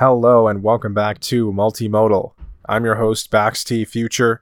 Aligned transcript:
Hello 0.00 0.48
and 0.48 0.62
welcome 0.62 0.94
back 0.94 1.20
to 1.20 1.52
Multimodal. 1.52 2.32
I'm 2.66 2.86
your 2.86 2.94
host, 2.94 3.30
Bakz 3.30 3.62
T 3.62 3.84
Future. 3.84 4.40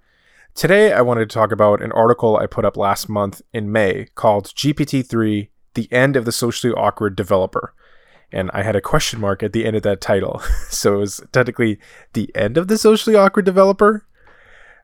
Today 0.55 0.93
I 0.93 1.01
wanted 1.01 1.29
to 1.29 1.35
talk 1.35 1.51
about 1.51 1.83
an 1.83 1.91
article 1.91 2.37
I 2.37 2.47
put 2.47 2.65
up 2.65 2.77
last 2.77 3.09
month 3.09 3.43
in 3.53 3.73
May 3.73 4.07
called 4.15 4.55
GPT-3: 4.55 5.49
The 5.75 5.93
End 5.93 6.15
of 6.15 6.27
the 6.27 6.31
Socially 6.31 6.73
Awkward 6.73 7.17
Developer. 7.17 7.75
And 8.31 8.53
I 8.55 8.63
had 8.63 8.77
a 8.77 8.81
question 8.81 9.19
mark 9.19 9.43
at 9.43 9.53
the 9.53 9.67
end 9.67 9.75
of 9.75 9.83
that 9.83 10.01
title. 10.01 10.41
so 10.71 10.95
it 10.95 10.99
was 10.99 11.21
technically 11.33 11.81
the 12.13 12.31
end 12.37 12.57
of 12.57 12.69
the 12.69 12.79
socially 12.79 13.17
awkward 13.17 13.45
developer. 13.45 14.07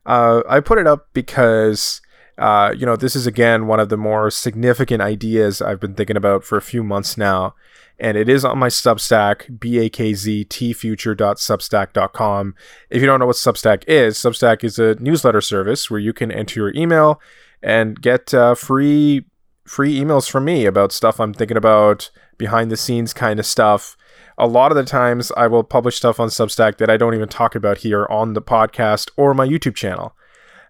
Uh, 0.05 0.41
I 0.49 0.59
put 0.59 0.77
it 0.77 0.87
up 0.87 1.07
because 1.13 2.01
uh, 2.37 2.73
you 2.77 2.85
know, 2.85 2.97
this 2.97 3.15
is 3.15 3.25
again 3.25 3.67
one 3.67 3.79
of 3.79 3.87
the 3.87 3.95
more 3.95 4.29
significant 4.29 5.01
ideas 5.01 5.61
I've 5.61 5.79
been 5.79 5.95
thinking 5.95 6.17
about 6.17 6.43
for 6.43 6.57
a 6.57 6.61
few 6.61 6.83
months 6.83 7.17
now 7.17 7.55
and 7.99 8.17
it 8.17 8.27
is 8.27 8.43
on 8.43 8.57
my 8.57 8.67
Substack, 8.67 9.57
bakztfuture.substack.com. 9.57 12.55
If 12.89 13.01
you 13.01 13.07
don't 13.07 13.19
know 13.19 13.25
what 13.25 13.35
Substack 13.35 13.83
is, 13.87 14.17
Substack 14.17 14.63
is 14.63 14.79
a 14.79 14.95
newsletter 14.95 15.41
service 15.41 15.89
where 15.89 15.99
you 15.99 16.13
can 16.13 16.31
enter 16.31 16.59
your 16.59 16.73
email 16.75 17.21
and 17.61 18.01
get 18.01 18.33
uh, 18.33 18.55
free 18.55 19.25
free 19.65 19.99
emails 19.99 20.29
from 20.29 20.45
me 20.45 20.65
about 20.65 20.91
stuff 20.91 21.19
I'm 21.19 21.33
thinking 21.33 21.57
about, 21.57 22.11
behind 22.37 22.69
the 22.69 22.77
scenes 22.77 23.13
kind 23.13 23.39
of 23.39 23.45
stuff. 23.45 23.97
A 24.37 24.47
lot 24.47 24.71
of 24.71 24.75
the 24.75 24.83
times, 24.83 25.31
I 25.37 25.47
will 25.47 25.63
publish 25.63 25.95
stuff 25.95 26.19
on 26.19 26.27
Substack 26.27 26.77
that 26.77 26.89
I 26.89 26.97
don't 26.97 27.15
even 27.15 27.29
talk 27.29 27.55
about 27.55 27.79
here 27.79 28.05
on 28.09 28.33
the 28.33 28.41
podcast 28.41 29.09
or 29.17 29.33
my 29.33 29.47
YouTube 29.47 29.75
channel. 29.75 30.13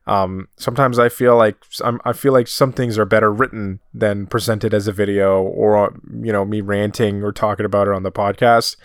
Um, 0.07 0.47
sometimes 0.57 0.99
I 0.99 1.09
feel 1.09 1.35
like 1.35 1.57
I'm, 1.83 1.99
I 2.05 2.13
feel 2.13 2.31
like 2.31 2.47
some 2.47 2.71
things 2.71 2.97
are 2.97 3.05
better 3.05 3.31
written 3.31 3.79
than 3.93 4.27
presented 4.27 4.73
as 4.73 4.87
a 4.87 4.91
video 4.91 5.41
or 5.41 5.97
you 6.21 6.31
know 6.31 6.45
me 6.45 6.61
ranting 6.61 7.23
or 7.23 7.31
talking 7.31 7.65
about 7.65 7.87
it 7.87 7.93
on 7.93 8.03
the 8.03 8.11
podcast. 8.11 8.75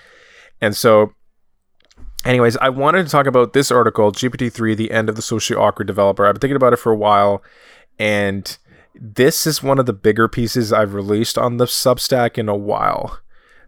And 0.62 0.74
so, 0.74 1.12
anyways, 2.24 2.56
I 2.58 2.70
wanted 2.70 3.04
to 3.04 3.10
talk 3.10 3.26
about 3.26 3.52
this 3.52 3.70
article, 3.70 4.12
GPT-3: 4.12 4.76
The 4.76 4.90
End 4.90 5.08
of 5.08 5.16
the 5.16 5.22
Socially 5.22 5.58
Awkward 5.58 5.86
Developer. 5.86 6.26
I've 6.26 6.34
been 6.34 6.40
thinking 6.40 6.56
about 6.56 6.72
it 6.72 6.78
for 6.78 6.92
a 6.92 6.96
while, 6.96 7.42
and 7.98 8.56
this 8.94 9.46
is 9.46 9.62
one 9.62 9.78
of 9.78 9.86
the 9.86 9.92
bigger 9.92 10.26
pieces 10.26 10.72
I've 10.72 10.94
released 10.94 11.36
on 11.36 11.58
the 11.58 11.66
Substack 11.66 12.38
in 12.38 12.48
a 12.48 12.56
while. 12.56 13.20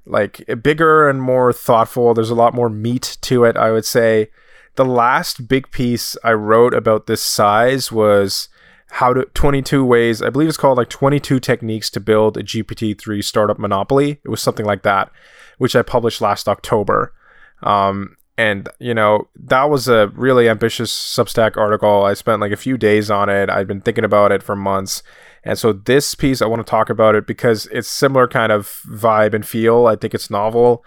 Like 0.06 0.44
bigger 0.62 1.08
and 1.08 1.22
more 1.22 1.52
thoughtful. 1.52 2.14
There's 2.14 2.30
a 2.30 2.34
lot 2.34 2.54
more 2.54 2.70
meat 2.70 3.18
to 3.20 3.44
it, 3.44 3.56
I 3.56 3.70
would 3.70 3.84
say 3.84 4.30
the 4.76 4.84
last 4.84 5.48
big 5.48 5.70
piece 5.70 6.16
I 6.24 6.32
wrote 6.32 6.74
about 6.74 7.06
this 7.06 7.22
size 7.22 7.92
was 7.92 8.48
how 8.92 9.14
to 9.14 9.24
22 9.26 9.84
ways, 9.84 10.20
I 10.20 10.30
believe 10.30 10.48
it's 10.48 10.58
called 10.58 10.76
like 10.76 10.90
22 10.90 11.40
techniques 11.40 11.88
to 11.90 12.00
build 12.00 12.36
a 12.36 12.42
GPT-3 12.42 13.24
startup 13.24 13.58
monopoly. 13.58 14.20
It 14.22 14.28
was 14.28 14.42
something 14.42 14.66
like 14.66 14.82
that, 14.82 15.10
which 15.58 15.74
I 15.74 15.82
published 15.82 16.20
last 16.20 16.46
October. 16.48 17.14
Um, 17.62 18.16
and 18.38 18.68
you 18.78 18.94
know 18.94 19.28
that 19.36 19.68
was 19.68 19.88
a 19.88 20.08
really 20.08 20.48
ambitious 20.48 20.90
substack 20.92 21.56
article. 21.56 22.04
I 22.04 22.14
spent 22.14 22.40
like 22.40 22.52
a 22.52 22.56
few 22.56 22.76
days 22.76 23.10
on 23.10 23.28
it. 23.28 23.50
I'd 23.50 23.68
been 23.68 23.82
thinking 23.82 24.04
about 24.04 24.32
it 24.32 24.42
for 24.42 24.56
months. 24.56 25.02
And 25.44 25.58
so 25.58 25.72
this 25.72 26.14
piece 26.14 26.40
i 26.40 26.46
want 26.46 26.64
to 26.64 26.70
talk 26.70 26.88
about 26.88 27.14
it 27.14 27.26
because 27.26 27.66
it's 27.66 27.88
similar 27.88 28.26
kind 28.26 28.50
of 28.50 28.82
vibe 28.88 29.34
and 29.34 29.46
feel. 29.46 29.86
I 29.86 29.96
think 29.96 30.14
it's 30.14 30.30
novel. 30.30 30.84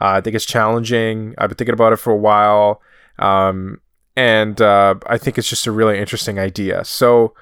Uh, 0.00 0.16
i 0.16 0.20
think 0.20 0.36
it's 0.36 0.46
challenging. 0.46 1.34
I've 1.38 1.50
been 1.50 1.56
thinking 1.56 1.74
about 1.74 1.92
it 1.92 1.96
for 1.96 2.12
a 2.12 2.16
while 2.16 2.80
um, 3.18 3.80
and 4.16 4.60
uh, 4.60 4.94
I 5.06 5.18
think 5.18 5.38
it's 5.38 5.48
just 5.48 5.66
a 5.66 5.72
really 5.72 5.98
interesting 5.98 6.38
idea. 6.38 6.84
So 6.84 7.34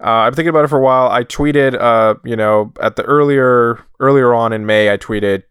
uh, 0.00 0.24
I'm 0.26 0.34
thinking 0.34 0.48
about 0.48 0.64
it 0.64 0.68
for 0.68 0.78
a 0.78 0.82
while. 0.82 1.10
I 1.10 1.24
tweeted, 1.24 1.78
uh, 1.80 2.14
you 2.24 2.36
know, 2.36 2.72
at 2.80 2.96
the 2.96 3.02
earlier 3.02 3.84
earlier 3.98 4.32
on 4.34 4.52
in 4.52 4.64
May, 4.66 4.92
I 4.92 4.96
tweeted, 4.96 5.42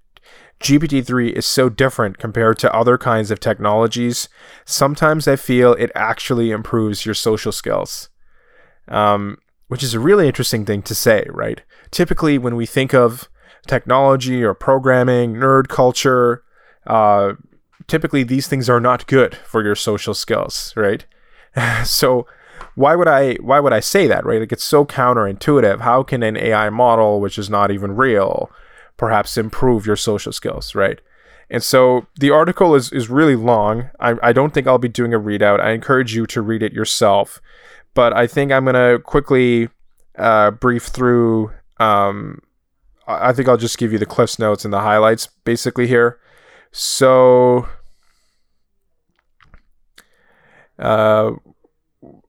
GPT-3 0.62 1.32
is 1.32 1.46
so 1.46 1.70
different 1.70 2.18
compared 2.18 2.60
to 2.60 2.74
other 2.74 2.98
kinds 2.98 3.32
of 3.32 3.40
technologies. 3.40 4.28
Sometimes 4.66 5.28
I 5.28 5.36
feel 5.36 5.74
it 5.74 5.92
actually 5.96 6.52
improves 6.52 7.06
your 7.06 7.16
social 7.16 7.52
skills. 7.52 8.10
Um, 8.88 9.38
which 9.70 9.84
is 9.84 9.94
a 9.94 10.00
really 10.00 10.28
interesting 10.28 10.66
thing 10.66 10.82
to 10.82 10.96
say, 10.96 11.26
right? 11.30 11.62
Typically, 11.92 12.38
when 12.38 12.56
we 12.56 12.66
think 12.66 12.94
of 12.94 13.30
technology 13.68 14.44
or 14.44 14.56
programming, 14.56 15.36
nerd 15.36 15.68
culture, 15.68 16.44
uh, 16.88 17.34
typically 17.90 18.24
these 18.24 18.48
things 18.48 18.70
are 18.70 18.80
not 18.80 19.08
good 19.08 19.36
for 19.36 19.64
your 19.64 19.76
social 19.76 20.14
skills, 20.14 20.74
right? 20.76 21.06
so 21.84 22.28
why 22.76 22.96
would 22.96 23.08
I 23.08 23.36
why 23.36 23.60
would 23.60 23.74
I 23.74 23.80
say 23.80 24.08
that, 24.08 24.26
right? 24.26 24.40
Like 24.40 24.52
it's 24.52 24.64
so 24.64 24.86
counterintuitive. 24.86 25.82
How 25.82 26.04
can 26.04 26.24
an 26.24 26.38
AI 26.38 26.70
model 26.70 27.20
which 27.20 27.38
is 27.38 27.50
not 27.50 27.72
even 27.72 27.96
real 27.96 28.52
perhaps 28.98 29.38
improve 29.38 29.86
your 29.86 29.96
social 29.96 30.34
skills, 30.34 30.76
right? 30.76 31.00
And 31.50 31.64
so 31.64 32.06
the 32.20 32.30
article 32.30 32.76
is 32.76 32.92
is 32.92 33.10
really 33.10 33.36
long. 33.36 33.90
I, 34.00 34.16
I 34.22 34.34
don't 34.34 34.54
think 34.54 34.68
I'll 34.68 34.78
be 34.78 34.88
doing 34.88 35.14
a 35.14 35.20
readout. 35.20 35.60
I 35.60 35.72
encourage 35.72 36.14
you 36.14 36.28
to 36.28 36.42
read 36.42 36.62
it 36.62 36.74
yourself. 36.74 37.42
But 37.96 38.14
I 38.14 38.28
think 38.28 38.52
I'm 38.52 38.66
gonna 38.66 39.00
quickly 39.00 39.70
uh, 40.18 40.52
brief 40.52 40.84
through 40.84 41.52
um, 41.80 42.42
I 43.08 43.34
think 43.34 43.48
I'll 43.48 43.58
just 43.58 43.80
give 43.80 43.92
you 43.92 43.98
the 43.98 44.06
cliffs 44.06 44.38
notes 44.38 44.64
and 44.64 44.74
the 44.74 44.82
highlights 44.82 45.28
basically 45.44 45.88
here. 45.88 46.20
So 46.72 47.68
uh, 50.80 51.32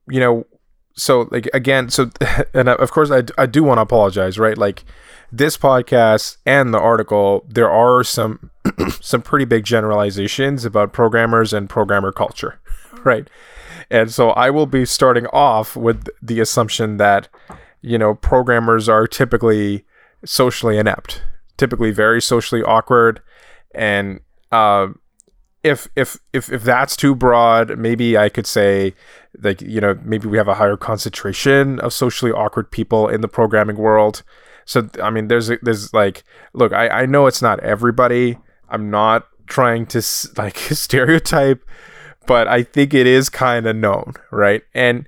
you 0.09 0.19
know, 0.19 0.45
so 0.93 1.27
like 1.31 1.49
again, 1.53 1.89
so 1.89 2.09
and 2.53 2.69
of 2.69 2.91
course 2.91 3.11
I, 3.11 3.23
I 3.37 3.45
do 3.45 3.63
want 3.63 3.77
to 3.77 3.83
apologize, 3.83 4.37
right? 4.37 4.57
Like 4.57 4.83
this 5.31 5.57
podcast 5.57 6.37
and 6.45 6.73
the 6.73 6.79
article, 6.79 7.45
there 7.47 7.71
are 7.71 8.03
some 8.03 8.51
some 8.99 9.21
pretty 9.21 9.45
big 9.45 9.63
generalizations 9.63 10.65
about 10.65 10.93
programmers 10.93 11.53
and 11.53 11.69
programmer 11.69 12.11
culture, 12.11 12.59
right? 13.03 13.29
And 13.89 14.11
so 14.11 14.29
I 14.31 14.49
will 14.49 14.67
be 14.67 14.85
starting 14.85 15.27
off 15.27 15.75
with 15.75 16.07
the 16.21 16.39
assumption 16.39 16.97
that 16.97 17.29
you 17.81 17.97
know 17.97 18.15
programmers 18.15 18.89
are 18.89 19.07
typically 19.07 19.85
socially 20.25 20.77
inept, 20.77 21.23
typically 21.57 21.91
very 21.91 22.21
socially 22.21 22.61
awkward, 22.63 23.21
and 23.73 24.19
uh, 24.51 24.87
if 25.63 25.87
if 25.95 26.17
if 26.33 26.51
if 26.51 26.63
that's 26.63 26.95
too 26.95 27.15
broad, 27.15 27.77
maybe 27.77 28.17
I 28.17 28.29
could 28.29 28.47
say 28.47 28.93
like 29.41 29.61
you 29.61 29.79
know 29.79 29.97
maybe 30.03 30.27
we 30.27 30.37
have 30.37 30.47
a 30.47 30.55
higher 30.55 30.77
concentration 30.77 31.79
of 31.79 31.93
socially 31.93 32.31
awkward 32.31 32.71
people 32.71 33.07
in 33.07 33.21
the 33.21 33.27
programming 33.27 33.77
world. 33.77 34.23
So 34.65 34.89
I 35.01 35.09
mean, 35.09 35.27
there's 35.27 35.51
there's 35.61 35.93
like 35.93 36.23
look, 36.53 36.73
I 36.73 36.87
I 36.89 37.05
know 37.05 37.27
it's 37.27 37.41
not 37.41 37.59
everybody. 37.59 38.37
I'm 38.69 38.89
not 38.89 39.27
trying 39.47 39.85
to 39.87 40.01
like 40.37 40.57
stereotype, 40.57 41.63
but 42.25 42.47
I 42.47 42.63
think 42.63 42.93
it 42.93 43.05
is 43.07 43.29
kind 43.29 43.67
of 43.67 43.75
known, 43.75 44.13
right? 44.31 44.63
And 44.73 45.07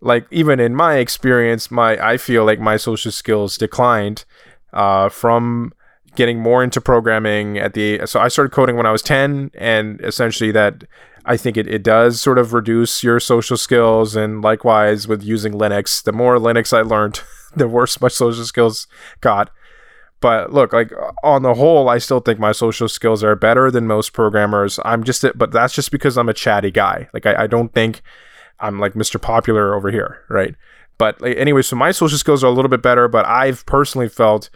like 0.00 0.26
even 0.30 0.60
in 0.60 0.74
my 0.74 0.96
experience, 0.96 1.70
my 1.70 2.02
I 2.02 2.16
feel 2.16 2.44
like 2.44 2.58
my 2.58 2.76
social 2.76 3.12
skills 3.12 3.58
declined 3.58 4.24
uh, 4.72 5.08
from 5.10 5.72
getting 6.16 6.40
more 6.40 6.62
into 6.62 6.80
programming 6.80 7.58
at 7.58 7.74
the 7.74 8.00
so 8.06 8.20
I 8.20 8.28
started 8.28 8.52
coding 8.52 8.76
when 8.76 8.86
I 8.86 8.92
was 8.92 9.02
10 9.02 9.52
and 9.54 10.00
essentially 10.02 10.50
that 10.52 10.84
I 11.24 11.36
think 11.36 11.56
it, 11.56 11.68
it 11.68 11.82
does 11.82 12.20
sort 12.20 12.38
of 12.38 12.52
reduce 12.52 13.02
your 13.04 13.20
social 13.20 13.56
skills 13.56 14.16
and 14.16 14.42
likewise 14.42 15.06
with 15.06 15.22
using 15.22 15.52
Linux 15.52 16.02
the 16.02 16.12
more 16.12 16.36
Linux 16.36 16.76
I 16.76 16.82
learned 16.82 17.20
the 17.56 17.68
worse 17.68 18.00
my 18.00 18.08
social 18.08 18.44
skills 18.44 18.86
got. 19.20 19.50
But 20.20 20.52
look 20.52 20.74
like 20.74 20.92
on 21.22 21.42
the 21.42 21.54
whole 21.54 21.88
I 21.88 21.98
still 21.98 22.20
think 22.20 22.38
my 22.38 22.52
social 22.52 22.88
skills 22.88 23.24
are 23.24 23.34
better 23.36 23.70
than 23.70 23.86
most 23.86 24.12
programmers. 24.12 24.78
I'm 24.84 25.02
just 25.04 25.24
but 25.36 25.52
that's 25.52 25.74
just 25.74 25.90
because 25.90 26.18
I'm 26.18 26.28
a 26.28 26.34
chatty 26.34 26.70
guy. 26.70 27.08
Like 27.14 27.24
I, 27.24 27.44
I 27.44 27.46
don't 27.46 27.72
think 27.72 28.02
I'm 28.58 28.78
like 28.78 28.94
Mr. 28.94 29.20
Popular 29.20 29.74
over 29.74 29.90
here 29.90 30.24
right? 30.28 30.54
But 30.98 31.22
anyway 31.24 31.62
so 31.62 31.76
my 31.76 31.92
social 31.92 32.18
skills 32.18 32.42
are 32.42 32.48
a 32.48 32.52
little 32.52 32.68
bit 32.68 32.82
better 32.82 33.08
but 33.08 33.24
I've 33.26 33.64
personally 33.64 34.08
felt 34.08 34.50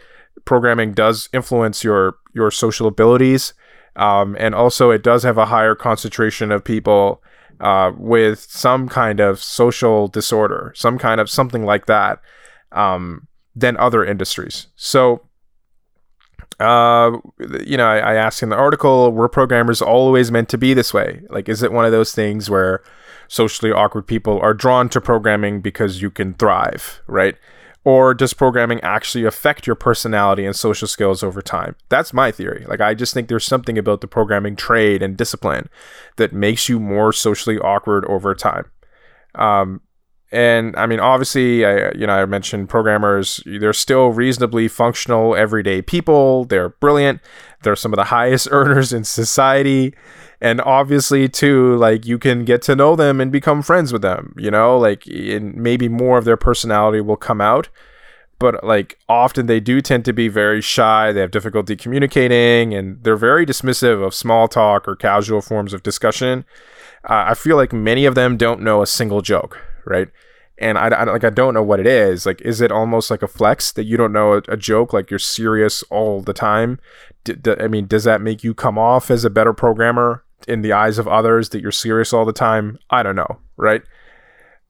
programming 0.45 0.93
does 0.93 1.28
influence 1.33 1.84
your 1.84 2.17
your 2.34 2.50
social 2.50 2.87
abilities, 2.87 3.55
um, 3.97 4.37
and 4.39 4.55
also 4.55 4.91
it 4.91 5.03
does 5.03 5.22
have 5.22 5.39
a 5.39 5.47
higher 5.47 5.75
concentration 5.75 6.50
of 6.50 6.64
people 6.64 7.23
uh, 7.61 7.93
with 7.97 8.41
some 8.41 8.88
kind 8.88 9.20
of 9.20 9.43
social 9.43 10.08
disorder, 10.08 10.73
some 10.75 10.99
kind 10.99 11.20
of 11.20 11.31
something 11.31 11.64
like 11.64 11.87
that, 11.87 12.20
um, 12.73 13.26
than 13.55 13.76
other 13.76 14.05
industries. 14.05 14.69
So. 14.76 15.23
Uh, 16.61 17.19
you 17.64 17.76
know, 17.76 17.87
I, 17.87 17.99
I 17.99 18.14
asked 18.14 18.41
in 18.41 18.49
the 18.49 18.56
article, 18.56 19.11
were 19.11 19.29
programmers 19.29 19.82
always 19.82 20.31
meant 20.31 20.49
to 20.50 20.58
be 20.58 20.73
this 20.73 20.94
way? 20.94 21.20
Like, 21.29 21.49
is 21.49 21.64
it 21.64 21.73
one 21.73 21.85
of 21.85 21.91
those 21.91 22.14
things 22.14 22.49
where 22.49 22.81
socially 23.26 23.73
awkward 23.73 24.06
people 24.06 24.38
are 24.41 24.55
drawn 24.55 24.88
to 24.91 25.00
programming 25.00 25.61
because 25.61 26.00
you 26.00 26.11
can 26.11 26.35
thrive, 26.35 27.03
right? 27.08 27.37
Or 27.84 28.14
does 28.14 28.32
programming 28.32 28.81
actually 28.81 29.25
affect 29.25 29.66
your 29.66 29.76
personality 29.76 30.44
and 30.46 30.56
social 30.56 30.88
skills 30.88 31.22
over 31.22 31.42
time? 31.42 31.76
That's 31.90 32.12
my 32.12 32.31
theory. 32.32 32.64
Like, 32.66 32.81
I 32.81 32.94
just 32.94 33.12
think 33.12 33.28
there's 33.28 33.44
something 33.44 33.76
about 33.76 34.00
the 34.00 34.08
programming 34.08 34.56
trade 34.56 35.02
and 35.02 35.16
discipline 35.16 35.69
that 36.16 36.32
makes 36.32 36.69
you 36.69 36.81
more 36.81 37.12
socially 37.12 37.58
awkward 37.58 38.06
over 38.06 38.34
time. 38.34 38.64
Um, 39.34 39.82
and 40.34 40.76
I 40.76 40.86
mean, 40.86 41.00
obviously, 41.00 41.64
I 41.64 41.92
you 41.92 42.06
know 42.06 42.14
I 42.14 42.26
mentioned 42.26 42.69
programmers. 42.69 43.40
They're 43.46 43.72
still 43.72 44.10
reasonably 44.10 44.69
functional, 44.69 45.36
everyday 45.36 45.81
people. 45.81 46.44
They're 46.44 46.70
brilliant. 46.70 47.20
They're 47.62 47.76
some 47.76 47.92
of 47.92 47.96
the 47.96 48.04
highest 48.04 48.48
earners 48.50 48.92
in 48.92 49.04
society, 49.04 49.94
and 50.40 50.60
obviously, 50.60 51.28
too, 51.28 51.76
like 51.76 52.04
you 52.04 52.19
can 52.19 52.44
get 52.44 52.62
to 52.62 52.76
know 52.76 52.96
them 52.96 53.20
and 53.20 53.31
become 53.31 53.62
friends 53.62 53.92
with 53.92 54.02
them. 54.02 54.34
You 54.36 54.50
know, 54.50 54.76
like 54.76 55.06
and 55.06 55.54
maybe 55.54 55.88
more 55.88 56.19
of 56.19 56.25
their 56.25 56.36
personality 56.36 57.00
will 57.00 57.16
come 57.16 57.40
out. 57.40 57.69
But 58.40 58.64
like 58.64 58.98
often 59.08 59.46
they 59.46 59.60
do 59.60 59.81
tend 59.81 60.04
to 60.06 60.12
be 60.12 60.28
very 60.28 60.60
shy. 60.60 61.12
They 61.12 61.20
have 61.20 61.31
difficulty 61.31 61.76
communicating, 61.76 62.75
and 62.75 63.02
they're 63.04 63.16
very 63.16 63.46
dismissive 63.46 64.04
of 64.04 64.14
small 64.14 64.48
talk 64.48 64.88
or 64.88 64.96
casual 64.96 65.40
forms 65.40 65.72
of 65.72 65.82
discussion. 65.82 66.44
Uh, 67.08 67.25
I 67.28 67.34
feel 67.34 67.56
like 67.56 67.72
many 67.72 68.06
of 68.06 68.14
them 68.14 68.36
don't 68.36 68.60
know 68.62 68.82
a 68.82 68.86
single 68.86 69.20
joke, 69.20 69.60
right? 69.86 70.08
and 70.58 70.78
I, 70.78 70.88
I, 70.88 71.04
like 71.04 71.25
I 71.25 71.31
don't 71.31 71.54
know 71.54 71.62
what 71.62 71.81
it 71.81 71.86
is. 71.86 72.26
Like, 72.26 72.40
is 72.42 72.60
it 72.60 72.70
almost 72.70 73.10
like 73.10 73.22
a 73.22 73.28
flex 73.28 73.72
that 73.72 73.84
you 73.84 73.96
don't 73.96 74.12
know 74.12 74.34
a, 74.34 74.42
a 74.48 74.56
joke? 74.56 74.92
Like 74.92 75.10
you're 75.10 75.19
serious 75.19 75.82
all 75.84 76.20
the 76.20 76.32
time. 76.32 76.78
D- 77.25 77.34
d- 77.34 77.56
I 77.58 77.66
mean, 77.66 77.86
does 77.86 78.04
that 78.04 78.20
make 78.20 78.44
you 78.44 78.54
come 78.54 78.78
off 78.78 79.10
as 79.10 79.25
a 79.25 79.31
better 79.31 79.52
programmer 79.52 80.25
in 80.46 80.62
the 80.62 80.72
eyes 80.72 80.98
of 80.98 81.08
others 81.08 81.48
that 81.48 81.60
you're 81.60 81.72
serious 81.72 82.12
all 82.12 82.25
the 82.25 82.32
time? 82.32 82.78
I 82.90 83.02
don't 83.02 83.16
know, 83.16 83.38
right? 83.56 83.82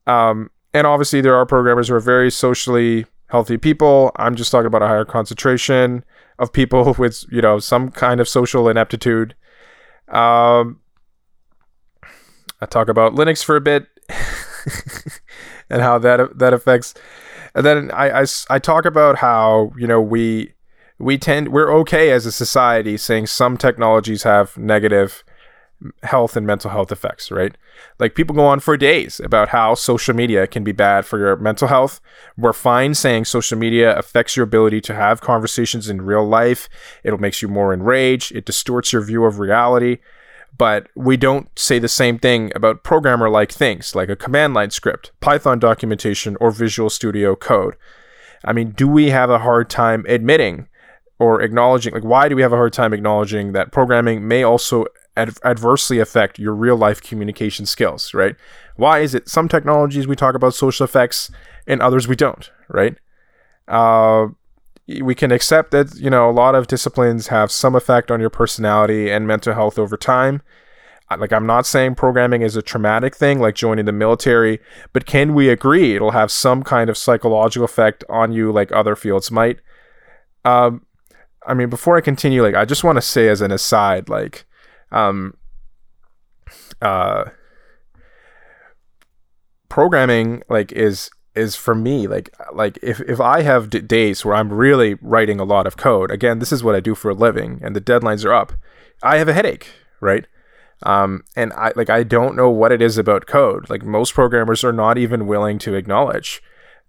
Um, 0.07 0.51
and 0.73 0.87
obviously 0.87 1.21
there 1.21 1.37
are 1.37 1.45
programmers 1.45 1.89
who 1.89 1.95
are 1.95 2.01
very 2.01 2.31
socially 2.31 3.05
healthy 3.27 3.59
people. 3.59 4.11
I'm 4.17 4.37
just 4.37 4.51
talking 4.51 4.67
about 4.67 4.83
a 4.83 4.89
higher 4.89 5.05
concentration 5.05 6.05
of 6.39 6.53
people 6.53 6.95
with 6.99 7.25
you 7.31 7.43
know 7.43 7.59
some 7.59 7.91
kind 7.91 8.21
of 8.21 8.29
social 8.29 8.69
ineptitude. 8.71 9.35
Um, 10.09 10.81
I 12.61 12.67
talk 12.67 12.89
about 12.89 13.15
Linux 13.15 13.45
for 13.45 13.57
a 13.57 13.61
bit. 13.61 13.87
and 15.71 15.83
how 15.83 15.99
that 15.99 16.39
that 16.39 16.53
affects. 16.53 16.95
And 17.55 17.65
then 17.65 17.91
I, 17.93 18.23
I, 18.23 18.25
I 18.51 18.59
talk 18.59 18.85
about 18.85 19.19
how 19.19 19.73
you 19.77 19.87
know 19.87 20.01
we 20.01 20.55
we 20.99 21.19
tend 21.19 21.49
we're 21.49 21.73
okay 21.81 22.11
as 22.11 22.27
a 22.27 22.33
society 22.33 22.97
saying 22.97 23.27
some 23.27 23.57
technologies 23.57 24.23
have 24.23 24.57
negative 24.57 25.25
health 26.03 26.37
and 26.37 26.47
mental 26.47 26.71
health 26.71 26.91
effects, 26.91 27.31
right? 27.31 27.57
Like 27.99 28.15
people 28.15 28.35
go 28.35 28.47
on 28.47 28.61
for 28.61 28.77
days 28.77 29.21
about 29.21 29.49
how 29.51 29.75
social 29.75 30.15
media 30.15 30.47
can 30.47 30.65
be 30.65 30.73
bad 30.73 31.05
for 31.05 31.19
your 31.19 31.37
mental 31.37 31.69
health. 31.69 32.01
We're 32.37 32.53
fine 32.53 32.95
saying 32.95 33.27
social 33.27 33.59
media 33.59 33.97
affects 33.97 34.37
your 34.37 34.45
ability 34.45 34.81
to 34.83 34.95
have 34.95 35.21
conversations 35.21 35.89
in 35.89 36.03
real 36.03 36.27
life. 36.27 36.69
It 37.03 37.19
makes 37.21 37.43
you 37.43 37.49
more 37.49 37.75
enraged. 37.75 38.33
It 38.33 38.47
distorts 38.47 38.93
your 38.93 39.03
view 39.03 39.25
of 39.25 39.39
reality 39.39 39.99
but 40.57 40.89
we 40.95 41.17
don't 41.17 41.49
say 41.59 41.79
the 41.79 41.89
same 41.89 42.19
thing 42.19 42.53
about 42.55 42.83
programmer 42.83 43.29
like 43.29 43.51
things 43.51 43.95
like 43.95 44.09
a 44.09 44.17
command 44.17 44.55
line 44.55 44.71
script, 44.71 45.13
Python 45.21 45.59
documentation, 45.59 46.37
or 46.41 46.51
Visual 46.51 46.91
Studio 46.91 47.35
code. 47.35 47.77
I 48.45 48.53
mean, 48.53 48.71
do 48.71 48.87
we 48.87 49.11
have 49.11 49.31
a 49.31 49.39
hard 49.39 49.71
time 49.71 50.05
admitting 50.09 50.69
or 51.19 51.41
acknowledging, 51.41 51.95
like, 51.95 52.05
why 52.05 52.29
do 52.29 52.37
we 52.37 52.43
have 52.43 52.53
a 52.53 52.57
hard 52.57 52.73
time 52.73 52.93
acknowledging 52.93 53.53
that 53.53 53.73
programming 53.73 54.29
may 54.29 54.43
also 54.43 54.85
ad- 55.17 55.39
adversely 55.45 55.99
affect 55.99 56.39
your 56.39 56.55
real 56.55 56.77
life 56.77 57.01
communication 57.01 57.67
skills, 57.67 58.13
right? 58.13 58.37
Why 58.77 59.01
is 59.01 59.15
it 59.15 59.29
some 59.29 59.49
technologies 59.49 60.07
we 60.07 60.17
talk 60.17 60.35
about 60.35 60.55
social 60.55 60.85
effects 60.85 61.31
and 61.67 61.81
others 61.81 62.07
we 62.07 62.17
don't, 62.17 62.51
right? 62.69 62.97
Uh, 63.67 64.29
we 64.87 65.15
can 65.15 65.33
accept 65.33 65.71
that 65.71 65.95
you 65.95 66.11
know 66.11 66.29
a 66.29 66.33
lot 66.33 66.55
of 66.55 66.67
disciplines 66.67 67.29
have 67.29 67.51
some 67.51 67.75
effect 67.75 68.11
on 68.11 68.21
your 68.21 68.31
personality 68.31 69.11
and 69.11 69.27
mental 69.27 69.55
health 69.55 69.79
over 69.79 69.97
time. 69.97 70.43
Like 71.17 71.33
i'm 71.33 71.47
not 71.47 71.65
saying 71.65 71.95
programming 71.95 72.43
is 72.43 72.57
a 72.57 72.63
traumatic 72.63 73.15
thing 73.15 73.39
like 73.39 73.55
joining 73.55 73.85
the 73.85 73.93
military 73.93 74.59
but 74.93 75.07
can 75.07 75.33
we 75.33 75.49
agree 75.49 75.95
it'll 75.95 76.11
have 76.11 76.33
some 76.33 76.65
kind 76.65 76.91
of 76.91 76.99
psychological 76.99 77.65
effect 77.65 78.03
on 78.09 78.33
you 78.33 78.51
like 78.51 78.73
other 78.73 78.97
fields 78.97 79.31
might? 79.31 79.61
Um 80.45 80.87
i 81.47 81.55
mean 81.55 81.69
before 81.69 81.97
i 81.97 82.01
continue 82.01 82.43
like 82.43 82.57
i 82.57 82.65
just 82.65 82.83
want 82.83 82.97
to 82.97 83.03
say 83.03 83.29
as 83.29 83.41
an 83.43 83.53
aside 83.53 84.09
like 84.09 84.45
um 84.91 85.37
uh 86.83 87.27
programming 89.69 90.43
like 90.49 90.73
is 90.73 91.11
is 91.35 91.57
for 91.57 91.75
me 91.75 92.07
like 92.07 92.35
like 92.53 92.79
if, 92.83 93.01
if 93.01 93.21
i 93.21 93.43
have 93.43 93.71
d- 93.71 93.81
days 93.81 94.25
where 94.25 94.35
i'm 94.35 94.53
really 94.53 94.95
writing 95.03 95.41
a 95.41 95.45
lot 95.45 95.67
of 95.67 95.77
code 95.77 96.11
again 96.11 96.39
this 96.39 96.53
is 96.53 96.63
what 96.63 96.75
i 96.75 96.81
do 96.81 96.95
for 96.95 97.11
a 97.11 97.15
living 97.15 97.61
and 97.63 97.75
the 97.75 97.81
deadlines 97.81 98.25
are 98.25 98.33
up 98.33 98.53
i 99.03 99.17
have 99.17 99.29
a 99.29 99.33
headache 99.33 99.69
right? 100.05 100.27
Um, 100.83 101.25
and 101.35 101.53
i 101.55 101.73
like 101.75 101.89
i 101.89 102.03
don't 102.03 102.37
know 102.37 102.51
what 102.51 102.73
it 102.73 102.83
is 102.83 102.99
about 102.99 103.27
code. 103.27 103.71
Like 103.71 103.85
most 103.85 104.13
programmers 104.13 104.63
are 104.63 104.73
not 104.73 104.99
even 104.99 105.27
willing 105.27 105.59
to 105.61 105.75
acknowledge 105.75 106.43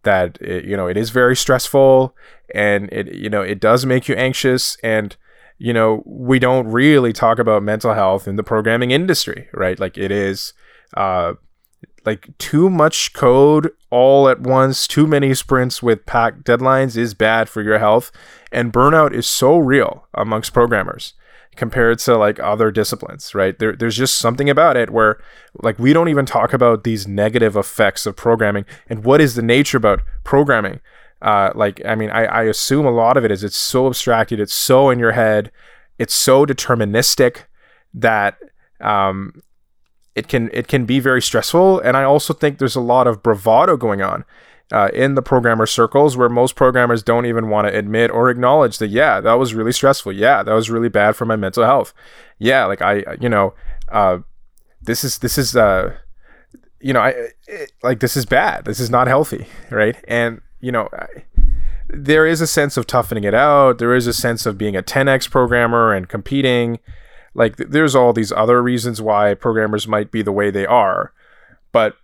that 0.03 0.37
it, 0.41 0.65
you 0.65 0.75
know 0.75 0.87
it 0.87 0.97
is 0.97 1.09
very 1.09 1.35
stressful 1.35 2.15
and 2.53 2.91
it 2.91 3.13
you 3.13 3.29
know 3.29 3.41
it 3.41 3.59
does 3.59 3.85
make 3.85 4.07
you 4.07 4.15
anxious 4.15 4.77
and 4.83 5.15
you 5.57 5.73
know 5.73 6.03
we 6.05 6.37
don't 6.39 6.67
really 6.67 7.13
talk 7.13 7.39
about 7.39 7.63
mental 7.63 7.93
health 7.93 8.27
in 8.27 8.35
the 8.35 8.43
programming 8.43 8.91
industry 8.91 9.47
right? 9.53 9.79
Like 9.79 9.97
it 9.97 10.11
is 10.11 10.53
uh, 10.95 11.33
like 12.05 12.29
too 12.37 12.69
much 12.69 13.13
code 13.13 13.71
all 13.89 14.29
at 14.29 14.41
once, 14.41 14.87
too 14.87 15.07
many 15.07 15.33
sprints 15.33 15.81
with 15.81 16.05
packed 16.05 16.43
deadlines 16.43 16.97
is 16.97 17.13
bad 17.13 17.49
for 17.49 17.61
your 17.61 17.79
health. 17.79 18.11
And 18.51 18.73
burnout 18.73 19.13
is 19.13 19.27
so 19.27 19.57
real 19.57 20.07
amongst 20.13 20.53
programmers 20.53 21.13
compared 21.55 21.99
to 21.99 22.17
like 22.17 22.39
other 22.39 22.69
disciplines, 22.71 23.33
right? 23.33 23.57
There, 23.57 23.75
there's 23.75 23.95
just 23.95 24.17
something 24.17 24.49
about 24.49 24.77
it 24.77 24.89
where 24.89 25.17
like 25.61 25.79
we 25.79 25.93
don't 25.93 26.09
even 26.09 26.25
talk 26.25 26.53
about 26.53 26.83
these 26.83 27.07
negative 27.07 27.55
effects 27.55 28.05
of 28.05 28.15
programming 28.15 28.65
and 28.89 29.03
what 29.03 29.21
is 29.21 29.35
the 29.35 29.41
nature 29.41 29.77
about 29.77 30.01
programming. 30.23 30.81
Uh, 31.21 31.51
like, 31.55 31.81
I 31.85 31.95
mean, 31.95 32.09
I, 32.09 32.25
I 32.25 32.43
assume 32.43 32.85
a 32.85 32.91
lot 32.91 33.17
of 33.17 33.25
it 33.25 33.31
is 33.31 33.43
it's 33.43 33.57
so 33.57 33.87
abstracted, 33.87 34.39
it's 34.39 34.53
so 34.53 34.89
in 34.89 34.99
your 34.99 35.13
head, 35.13 35.51
it's 35.97 36.13
so 36.13 36.45
deterministic 36.45 37.45
that 37.93 38.37
um, 38.81 39.41
it 40.15 40.27
can 40.27 40.49
it 40.53 40.67
can 40.67 40.85
be 40.85 40.99
very 40.99 41.21
stressful. 41.21 41.79
And 41.81 41.95
i 41.97 42.03
also 42.03 42.33
think 42.33 42.57
there's 42.57 42.75
a 42.75 42.81
lot 42.81 43.07
of 43.07 43.21
bravado 43.21 43.77
going 43.77 44.01
on 44.01 44.25
uh, 44.71 44.89
in 44.93 45.13
the 45.15 45.21
programmer 45.21 45.65
circles 45.65 46.17
where 46.17 46.29
most 46.29 46.55
programmers 46.55 47.03
don't 47.03 47.25
even 47.25 47.49
want 47.49 47.67
to 47.67 47.77
admit 47.77 48.09
or 48.09 48.29
acknowledge 48.29 48.79
that 48.79 48.87
yeah 48.87 49.21
that 49.21 49.33
was 49.33 49.53
really 49.53 49.71
stressful. 49.71 50.13
Yeah 50.13 50.41
that 50.41 50.53
was 50.53 50.69
really 50.69 50.89
bad 50.89 51.15
for 51.15 51.25
my 51.25 51.35
mental 51.35 51.63
health. 51.63 51.93
Yeah 52.39 52.65
like 52.65 52.81
i 52.81 53.03
you 53.19 53.29
know 53.29 53.53
uh, 53.89 54.19
this 54.81 55.03
is 55.03 55.19
this 55.19 55.37
is 55.37 55.55
uh 55.55 55.95
you 56.79 56.93
know 56.93 57.01
i 57.01 57.09
it, 57.47 57.71
like 57.83 57.99
this 57.99 58.17
is 58.17 58.25
bad. 58.25 58.65
This 58.65 58.79
is 58.79 58.89
not 58.89 59.07
healthy 59.07 59.45
right? 59.69 59.97
And 60.07 60.41
you 60.61 60.71
know 60.71 60.89
I, 60.93 61.25
there 61.87 62.25
is 62.25 62.41
a 62.41 62.47
sense 62.47 62.77
of 62.77 62.87
toughening 62.87 63.23
it 63.25 63.35
out. 63.35 63.77
There 63.77 63.93
is 63.93 64.07
a 64.07 64.13
sense 64.13 64.47
of 64.47 64.57
being 64.57 64.75
a 64.75 64.81
10x 64.81 65.29
programmer 65.29 65.93
and 65.93 66.09
competing 66.09 66.79
like 67.35 67.57
th- 67.57 67.69
there's 67.69 67.95
all 67.95 68.13
these 68.13 68.31
other 68.31 68.63
reasons 68.63 69.01
why 69.01 69.33
programmers 69.35 69.87
might 69.87 70.09
be 70.09 70.21
the 70.21 70.31
way 70.31 70.49
they 70.49 70.65
are. 70.65 71.13
But 71.71 71.97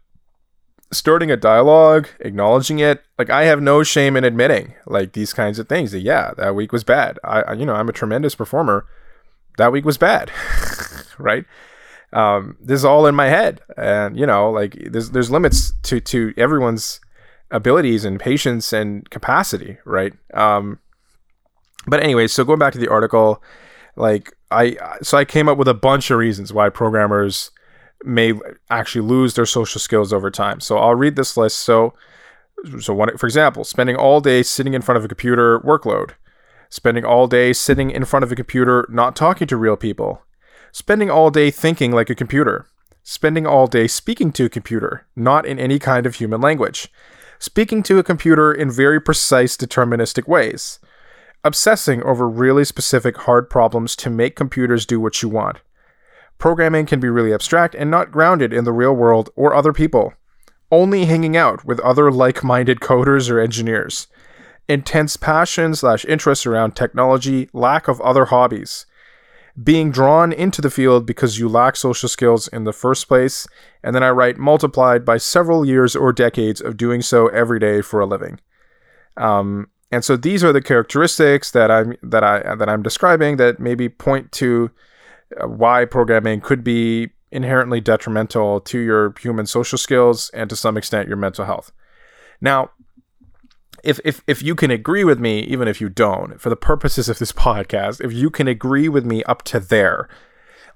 starting 0.91 1.31
a 1.31 1.38
dialogue, 1.38 2.09
acknowledging 2.19 2.79
it, 2.79 3.01
like 3.17 3.29
I 3.29 3.45
have 3.45 3.61
no 3.61 3.81
shame 3.81 4.15
in 4.15 4.23
admitting 4.23 4.75
like 4.85 5.13
these 5.13 5.33
kinds 5.33 5.57
of 5.57 5.67
things. 5.67 5.91
That 5.91 6.01
yeah, 6.01 6.33
that 6.38 6.53
week 6.53 6.71
was 6.71 6.83
bad. 6.83 7.17
I 7.23 7.53
you 7.53 7.65
know, 7.65 7.73
I'm 7.73 7.89
a 7.89 7.93
tremendous 7.93 8.35
performer. 8.35 8.85
That 9.57 9.71
week 9.71 9.85
was 9.85 9.97
bad. 9.97 10.31
right? 11.17 11.45
Um, 12.13 12.57
this 12.59 12.79
is 12.79 12.85
all 12.85 13.07
in 13.07 13.15
my 13.15 13.27
head. 13.27 13.61
And 13.77 14.17
you 14.19 14.25
know, 14.25 14.51
like 14.51 14.75
there's 14.91 15.11
there's 15.11 15.31
limits 15.31 15.73
to 15.83 16.00
to 16.01 16.33
everyone's 16.38 17.00
abilities 17.50 18.05
and 18.05 18.19
patience 18.19 18.73
and 18.73 19.09
capacity, 19.09 19.77
right? 19.85 20.13
Um, 20.33 20.79
but 21.88 22.01
anyway, 22.03 22.27
so 22.27 22.43
going 22.43 22.59
back 22.59 22.73
to 22.73 22.79
the 22.79 22.88
article, 22.88 23.41
like 23.95 24.33
I 24.50 24.77
so 25.01 25.17
I 25.17 25.25
came 25.25 25.48
up 25.48 25.57
with 25.57 25.67
a 25.67 25.74
bunch 25.74 26.12
of 26.12 26.17
reasons 26.17 26.53
why 26.53 26.69
programmers 26.69 27.51
may 28.03 28.33
actually 28.69 29.07
lose 29.07 29.36
their 29.36 29.45
social 29.45 29.79
skills 29.79 30.12
over 30.12 30.31
time. 30.31 30.60
So 30.60 30.77
I'll 30.77 30.95
read 30.95 31.15
this 31.15 31.38
list. 31.38 31.60
So 31.60 31.93
so 32.79 32.93
one 32.93 33.17
for 33.17 33.25
example, 33.25 33.63
spending 33.63 33.95
all 33.95 34.21
day 34.21 34.43
sitting 34.43 34.74
in 34.74 34.81
front 34.81 34.98
of 34.98 35.05
a 35.05 35.07
computer 35.07 35.60
workload, 35.60 36.12
spending 36.69 37.05
all 37.05 37.27
day 37.27 37.53
sitting 37.53 37.91
in 37.91 38.05
front 38.05 38.24
of 38.24 38.31
a 38.31 38.36
computer 38.36 38.86
not 38.89 39.15
talking 39.15 39.48
to 39.48 39.57
real 39.57 39.77
people, 39.77 40.21
spending 40.71 41.10
all 41.10 41.31
day 41.31 41.51
thinking 41.51 41.91
like 41.91 42.10
a 42.10 42.15
computer, 42.15 42.67
spending 43.03 43.48
all 43.48 43.67
day 43.67 43.88
speaking 43.88 44.31
to 44.31 44.45
a 44.45 44.50
computer, 44.50 45.05
not 45.15 45.45
in 45.45 45.60
any 45.60 45.79
kind 45.79 46.05
of 46.05 46.15
human 46.15 46.41
language, 46.41 46.89
speaking 47.39 47.81
to 47.83 47.98
a 47.98 48.03
computer 48.03 48.53
in 48.53 48.69
very 48.69 49.01
precise 49.01 49.57
deterministic 49.57 50.27
ways 50.27 50.79
obsessing 51.43 52.03
over 52.03 52.29
really 52.29 52.63
specific 52.63 53.17
hard 53.17 53.50
problems 53.50 53.95
to 53.95 54.10
make 54.10 54.36
computers 54.36 54.86
do 54.86 55.00
what 55.00 55.21
you 55.21 55.29
want. 55.29 55.57
Programming 56.38 56.86
can 56.86 57.00
be 57.00 57.10
really 57.10 57.33
abstract 57.33 57.75
and 57.75 57.91
not 57.91 58.12
grounded 58.12 58.51
in 58.53 58.63
the 58.63 58.71
real 58.74 58.93
world 58.93 59.29
or 59.36 59.53
other 59.53 59.74
people. 59.74 60.13
Only 60.71 61.05
hanging 61.05 61.36
out 61.38 61.65
with 61.65 61.79
other 61.81 62.12
like 62.12 62.43
minded 62.43 62.79
coders 62.79 63.29
or 63.29 63.39
engineers. 63.39 64.07
Intense 64.69 65.17
passion 65.17 65.75
slash 65.75 66.05
interest 66.05 66.48
around 66.48 66.75
technology, 66.75 67.50
lack 67.53 67.88
of 67.88 68.00
other 68.01 68.25
hobbies. 68.25 68.86
being 69.62 69.91
drawn 69.91 70.31
into 70.31 70.62
the 70.62 70.69
field 70.69 71.05
because 71.05 71.38
you 71.38 71.48
lack 71.50 71.75
social 71.75 72.10
skills 72.10 72.48
in 72.48 72.63
the 72.63 72.74
first 72.74 73.07
place. 73.07 73.48
And 73.83 73.95
then 73.95 74.03
I 74.03 74.10
write 74.12 74.38
multiplied 74.38 75.03
by 75.05 75.17
several 75.17 75.65
years 75.65 75.95
or 75.95 76.13
decades 76.13 76.62
of 76.62 76.77
doing 76.77 77.01
so 77.01 77.27
every 77.27 77.60
day 77.60 77.81
for 77.81 78.00
a 78.00 78.05
living. 78.05 78.39
Um, 79.17 79.67
and 79.91 80.05
so 80.05 80.15
these 80.15 80.43
are 80.43 80.53
the 80.53 80.62
characteristics 80.62 81.51
that 81.51 81.69
I'm 81.69 81.98
that 82.01 82.24
I 82.24 82.55
that 82.55 82.69
I'm 82.69 82.81
describing 82.81 83.38
that 83.38 83.60
maybe 83.60 83.89
point 83.89 84.31
to 84.33 84.71
uh, 85.39 85.48
why 85.48 85.86
programming 85.86 86.41
could 86.41 86.63
be 86.63 87.10
inherently 87.31 87.79
detrimental 87.79 88.60
to 88.60 88.79
your 88.79 89.13
human 89.19 89.45
social 89.45 89.77
skills 89.77 90.29
and 90.33 90.50
to 90.50 90.55
some 90.55 90.77
extent 90.77 91.07
your 91.07 91.17
mental 91.17 91.45
health. 91.45 91.71
Now, 92.39 92.71
if 93.83 94.00
if 94.03 94.21
if 94.27 94.41
you 94.41 94.55
can 94.55 94.71
agree 94.71 95.03
with 95.03 95.19
me, 95.19 95.41
even 95.41 95.67
if 95.67 95.81
you 95.81 95.89
don't, 95.89 96.39
for 96.39 96.50
the 96.50 96.55
purposes 96.55 97.10
of 97.10 97.19
this 97.19 97.31
podcast, 97.48 98.03
if 98.03 98.13
you 98.13 98.29
can 98.29 98.48
agree 98.48 98.89
with 98.89 99.05
me 99.05 99.24
up 99.24 99.43
to 99.43 99.60
there, 99.60 100.07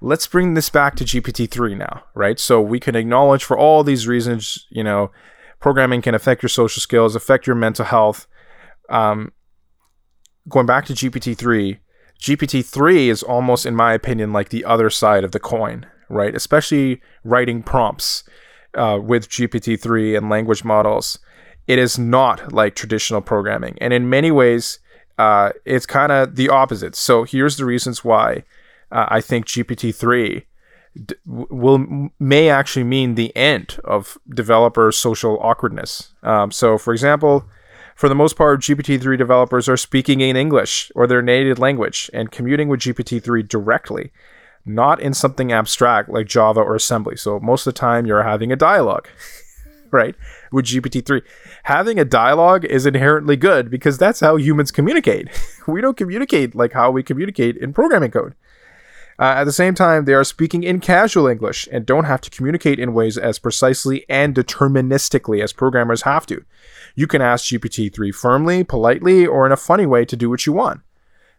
let's 0.00 0.26
bring 0.26 0.54
this 0.54 0.70
back 0.70 0.94
to 0.96 1.04
GPT-3 1.04 1.76
now, 1.76 2.04
right? 2.14 2.38
So 2.38 2.60
we 2.60 2.80
can 2.80 2.94
acknowledge 2.94 3.44
for 3.44 3.56
all 3.56 3.82
these 3.84 4.06
reasons, 4.06 4.66
you 4.70 4.84
know, 4.84 5.10
programming 5.60 6.02
can 6.02 6.14
affect 6.14 6.42
your 6.42 6.50
social 6.50 6.80
skills, 6.80 7.14
affect 7.16 7.46
your 7.46 7.56
mental 7.56 7.84
health. 7.84 8.26
Um, 8.88 9.32
going 10.48 10.66
back 10.66 10.86
to 10.86 10.92
GPT-3, 10.92 11.78
GPT-3 12.20 13.08
is 13.08 13.22
almost, 13.22 13.66
in 13.66 13.74
my 13.74 13.92
opinion, 13.92 14.32
like 14.32 14.48
the 14.48 14.64
other 14.64 14.90
side 14.90 15.24
of 15.24 15.32
the 15.32 15.40
coin, 15.40 15.86
right? 16.08 16.34
Especially 16.34 17.00
writing 17.24 17.62
prompts 17.62 18.24
uh, 18.74 18.98
with 19.02 19.28
GPT-3 19.28 20.16
and 20.16 20.30
language 20.30 20.64
models 20.64 21.18
it 21.66 21.78
is 21.78 21.98
not 21.98 22.52
like 22.52 22.74
traditional 22.74 23.20
programming. 23.20 23.76
And 23.80 23.92
in 23.92 24.08
many 24.08 24.30
ways, 24.30 24.78
uh, 25.18 25.50
it's 25.64 25.86
kind 25.86 26.12
of 26.12 26.36
the 26.36 26.48
opposite. 26.48 26.94
So 26.94 27.24
here's 27.24 27.56
the 27.56 27.64
reasons 27.64 28.04
why 28.04 28.44
uh, 28.92 29.06
I 29.08 29.20
think 29.20 29.46
GPT-3 29.46 30.44
d- 31.04 31.14
will 31.26 32.10
may 32.20 32.48
actually 32.50 32.84
mean 32.84 33.14
the 33.14 33.34
end 33.36 33.78
of 33.84 34.16
developer 34.28 34.92
social 34.92 35.38
awkwardness. 35.40 36.14
Um, 36.22 36.50
so, 36.50 36.78
for 36.78 36.92
example, 36.92 37.44
for 37.96 38.10
the 38.10 38.14
most 38.14 38.36
part, 38.36 38.60
GPT-3 38.60 39.16
developers 39.16 39.70
are 39.70 39.76
speaking 39.78 40.20
in 40.20 40.36
English 40.36 40.92
or 40.94 41.06
their 41.06 41.22
native 41.22 41.58
language 41.58 42.10
and 42.12 42.30
commuting 42.30 42.68
with 42.68 42.80
GPT-3 42.80 43.48
directly, 43.48 44.12
not 44.66 45.00
in 45.00 45.14
something 45.14 45.50
abstract 45.50 46.10
like 46.10 46.26
Java 46.26 46.60
or 46.60 46.74
assembly. 46.74 47.16
So 47.16 47.40
most 47.40 47.66
of 47.66 47.72
the 47.72 47.80
time, 47.80 48.04
you're 48.04 48.22
having 48.22 48.52
a 48.52 48.56
dialogue. 48.56 49.08
right? 49.90 50.14
With 50.52 50.66
GPT-3. 50.66 51.22
Having 51.62 51.98
a 51.98 52.04
dialogue 52.04 52.66
is 52.66 52.84
inherently 52.84 53.34
good 53.34 53.70
because 53.70 53.96
that's 53.96 54.20
how 54.20 54.36
humans 54.36 54.70
communicate. 54.70 55.28
we 55.66 55.80
don't 55.80 55.96
communicate 55.96 56.54
like 56.54 56.72
how 56.72 56.90
we 56.90 57.02
communicate 57.02 57.56
in 57.56 57.72
programming 57.72 58.10
code. 58.10 58.34
Uh, 59.18 59.34
at 59.36 59.44
the 59.44 59.52
same 59.52 59.74
time, 59.74 60.04
they 60.04 60.14
are 60.14 60.24
speaking 60.24 60.62
in 60.62 60.80
casual 60.80 61.26
English 61.26 61.68
and 61.72 61.86
don't 61.86 62.04
have 62.04 62.20
to 62.20 62.30
communicate 62.30 62.78
in 62.78 62.92
ways 62.92 63.16
as 63.16 63.38
precisely 63.38 64.04
and 64.08 64.34
deterministically 64.34 65.42
as 65.42 65.52
programmers 65.52 66.02
have 66.02 66.26
to. 66.26 66.44
You 66.94 67.06
can 67.06 67.22
ask 67.22 67.46
GPT-3 67.46 68.14
firmly, 68.14 68.64
politely, 68.64 69.26
or 69.26 69.46
in 69.46 69.52
a 69.52 69.56
funny 69.56 69.86
way 69.86 70.04
to 70.04 70.16
do 70.16 70.28
what 70.28 70.46
you 70.46 70.52
want. 70.52 70.80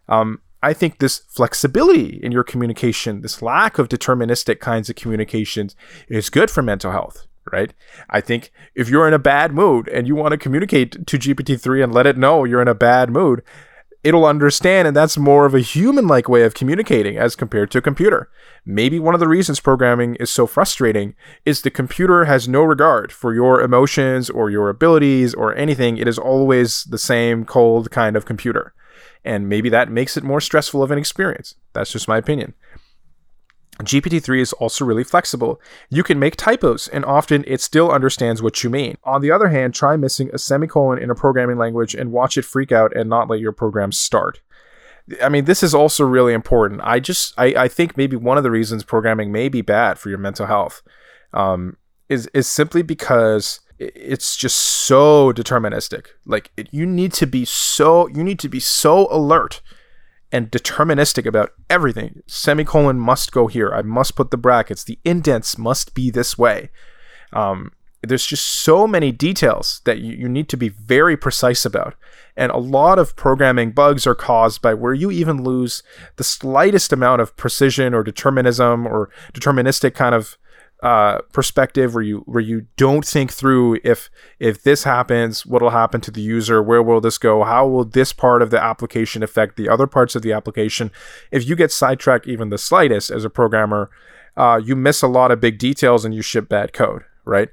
Um, 0.08 0.40
I 0.62 0.72
think 0.72 0.98
this 0.98 1.18
flexibility 1.18 2.18
in 2.22 2.32
your 2.32 2.42
communication, 2.42 3.20
this 3.20 3.42
lack 3.42 3.78
of 3.78 3.88
deterministic 3.88 4.58
kinds 4.58 4.90
of 4.90 4.96
communications, 4.96 5.76
is 6.08 6.30
good 6.30 6.50
for 6.50 6.62
mental 6.62 6.90
health 6.90 7.28
right? 7.52 7.72
I 8.10 8.20
think 8.20 8.52
if 8.74 8.88
you're 8.88 9.08
in 9.08 9.14
a 9.14 9.18
bad 9.18 9.52
mood 9.52 9.88
and 9.88 10.06
you 10.06 10.14
want 10.14 10.32
to 10.32 10.38
communicate 10.38 11.06
to 11.06 11.18
GPT-3 11.18 11.84
and 11.84 11.94
let 11.94 12.06
it 12.06 12.16
know 12.16 12.44
you're 12.44 12.62
in 12.62 12.68
a 12.68 12.74
bad 12.74 13.10
mood, 13.10 13.42
it'll 14.04 14.24
understand 14.24 14.86
and 14.86 14.96
that's 14.96 15.18
more 15.18 15.44
of 15.46 15.54
a 15.54 15.60
human-like 15.60 16.28
way 16.28 16.42
of 16.42 16.54
communicating 16.54 17.16
as 17.16 17.36
compared 17.36 17.70
to 17.70 17.78
a 17.78 17.82
computer. 17.82 18.30
Maybe 18.64 18.98
one 18.98 19.14
of 19.14 19.20
the 19.20 19.28
reasons 19.28 19.60
programming 19.60 20.14
is 20.16 20.30
so 20.30 20.46
frustrating 20.46 21.14
is 21.44 21.62
the 21.62 21.70
computer 21.70 22.24
has 22.26 22.48
no 22.48 22.62
regard 22.62 23.12
for 23.12 23.34
your 23.34 23.60
emotions 23.60 24.30
or 24.30 24.50
your 24.50 24.68
abilities 24.68 25.34
or 25.34 25.54
anything. 25.54 25.96
It 25.96 26.08
is 26.08 26.18
always 26.18 26.84
the 26.84 26.98
same 26.98 27.44
cold 27.44 27.90
kind 27.90 28.16
of 28.16 28.26
computer. 28.26 28.74
And 29.24 29.48
maybe 29.48 29.68
that 29.70 29.90
makes 29.90 30.16
it 30.16 30.24
more 30.24 30.40
stressful 30.40 30.82
of 30.82 30.90
an 30.90 30.98
experience. 30.98 31.54
That's 31.72 31.92
just 31.92 32.08
my 32.08 32.18
opinion. 32.18 32.54
GPT-3 33.78 34.40
is 34.40 34.52
also 34.54 34.84
really 34.84 35.04
flexible. 35.04 35.60
You 35.88 36.02
can 36.02 36.18
make 36.18 36.36
typos, 36.36 36.88
and 36.88 37.04
often 37.04 37.44
it 37.46 37.60
still 37.60 37.90
understands 37.90 38.42
what 38.42 38.62
you 38.64 38.70
mean. 38.70 38.96
On 39.04 39.20
the 39.20 39.30
other 39.30 39.48
hand, 39.48 39.74
try 39.74 39.96
missing 39.96 40.30
a 40.32 40.38
semicolon 40.38 40.98
in 40.98 41.10
a 41.10 41.14
programming 41.14 41.58
language 41.58 41.94
and 41.94 42.12
watch 42.12 42.36
it 42.36 42.44
freak 42.44 42.72
out 42.72 42.96
and 42.96 43.08
not 43.08 43.28
let 43.28 43.40
your 43.40 43.52
program 43.52 43.92
start. 43.92 44.40
I 45.22 45.28
mean, 45.28 45.44
this 45.44 45.62
is 45.62 45.74
also 45.74 46.04
really 46.04 46.34
important. 46.34 46.80
I 46.84 47.00
just, 47.00 47.34
I, 47.38 47.46
I 47.56 47.68
think 47.68 47.96
maybe 47.96 48.16
one 48.16 48.36
of 48.36 48.44
the 48.44 48.50
reasons 48.50 48.84
programming 48.84 49.32
may 49.32 49.48
be 49.48 49.62
bad 49.62 49.98
for 49.98 50.08
your 50.08 50.18
mental 50.18 50.46
health 50.46 50.82
um, 51.32 51.76
is 52.08 52.26
is 52.34 52.46
simply 52.46 52.82
because 52.82 53.60
it's 53.78 54.36
just 54.36 54.56
so 54.56 55.32
deterministic. 55.32 56.08
Like 56.26 56.50
it, 56.56 56.68
you 56.72 56.84
need 56.84 57.12
to 57.14 57.26
be 57.26 57.44
so, 57.44 58.08
you 58.08 58.24
need 58.24 58.38
to 58.40 58.48
be 58.48 58.60
so 58.60 59.06
alert 59.10 59.62
and 60.30 60.50
deterministic 60.50 61.26
about 61.26 61.52
everything. 61.70 62.22
Semicolon 62.26 62.98
must 62.98 63.32
go 63.32 63.46
here. 63.46 63.72
I 63.72 63.82
must 63.82 64.16
put 64.16 64.30
the 64.30 64.36
brackets. 64.36 64.84
The 64.84 64.98
indents 65.04 65.56
must 65.56 65.94
be 65.94 66.10
this 66.10 66.36
way. 66.36 66.70
Um, 67.32 67.72
there's 68.02 68.26
just 68.26 68.46
so 68.46 68.86
many 68.86 69.10
details 69.10 69.80
that 69.84 69.98
you, 69.98 70.12
you 70.12 70.28
need 70.28 70.48
to 70.50 70.56
be 70.56 70.68
very 70.68 71.16
precise 71.16 71.64
about. 71.64 71.94
And 72.36 72.52
a 72.52 72.58
lot 72.58 72.98
of 72.98 73.16
programming 73.16 73.72
bugs 73.72 74.06
are 74.06 74.14
caused 74.14 74.62
by 74.62 74.74
where 74.74 74.94
you 74.94 75.10
even 75.10 75.42
lose 75.42 75.82
the 76.16 76.24
slightest 76.24 76.92
amount 76.92 77.20
of 77.20 77.36
precision 77.36 77.94
or 77.94 78.04
determinism 78.04 78.86
or 78.86 79.10
deterministic 79.32 79.94
kind 79.94 80.14
of 80.14 80.38
uh, 80.82 81.18
perspective 81.32 81.94
where 81.94 82.04
you 82.04 82.18
where 82.26 82.42
you 82.42 82.66
don't 82.76 83.04
think 83.04 83.32
through 83.32 83.78
if 83.82 84.08
if 84.38 84.62
this 84.62 84.84
happens, 84.84 85.44
what 85.44 85.60
will 85.60 85.70
happen 85.70 86.00
to 86.02 86.10
the 86.10 86.20
user, 86.20 86.62
where 86.62 86.82
will 86.82 87.00
this 87.00 87.18
go, 87.18 87.42
how 87.42 87.66
will 87.66 87.84
this 87.84 88.12
part 88.12 88.42
of 88.42 88.50
the 88.50 88.62
application 88.62 89.22
affect 89.22 89.56
the 89.56 89.68
other 89.68 89.86
parts 89.86 90.14
of 90.14 90.22
the 90.22 90.32
application. 90.32 90.90
If 91.32 91.48
you 91.48 91.56
get 91.56 91.72
sidetracked 91.72 92.28
even 92.28 92.50
the 92.50 92.58
slightest 92.58 93.10
as 93.10 93.24
a 93.24 93.30
programmer, 93.30 93.90
uh, 94.36 94.60
you 94.64 94.76
miss 94.76 95.02
a 95.02 95.08
lot 95.08 95.32
of 95.32 95.40
big 95.40 95.58
details 95.58 96.04
and 96.04 96.14
you 96.14 96.22
ship 96.22 96.48
bad 96.48 96.72
code, 96.72 97.04
right? 97.24 97.48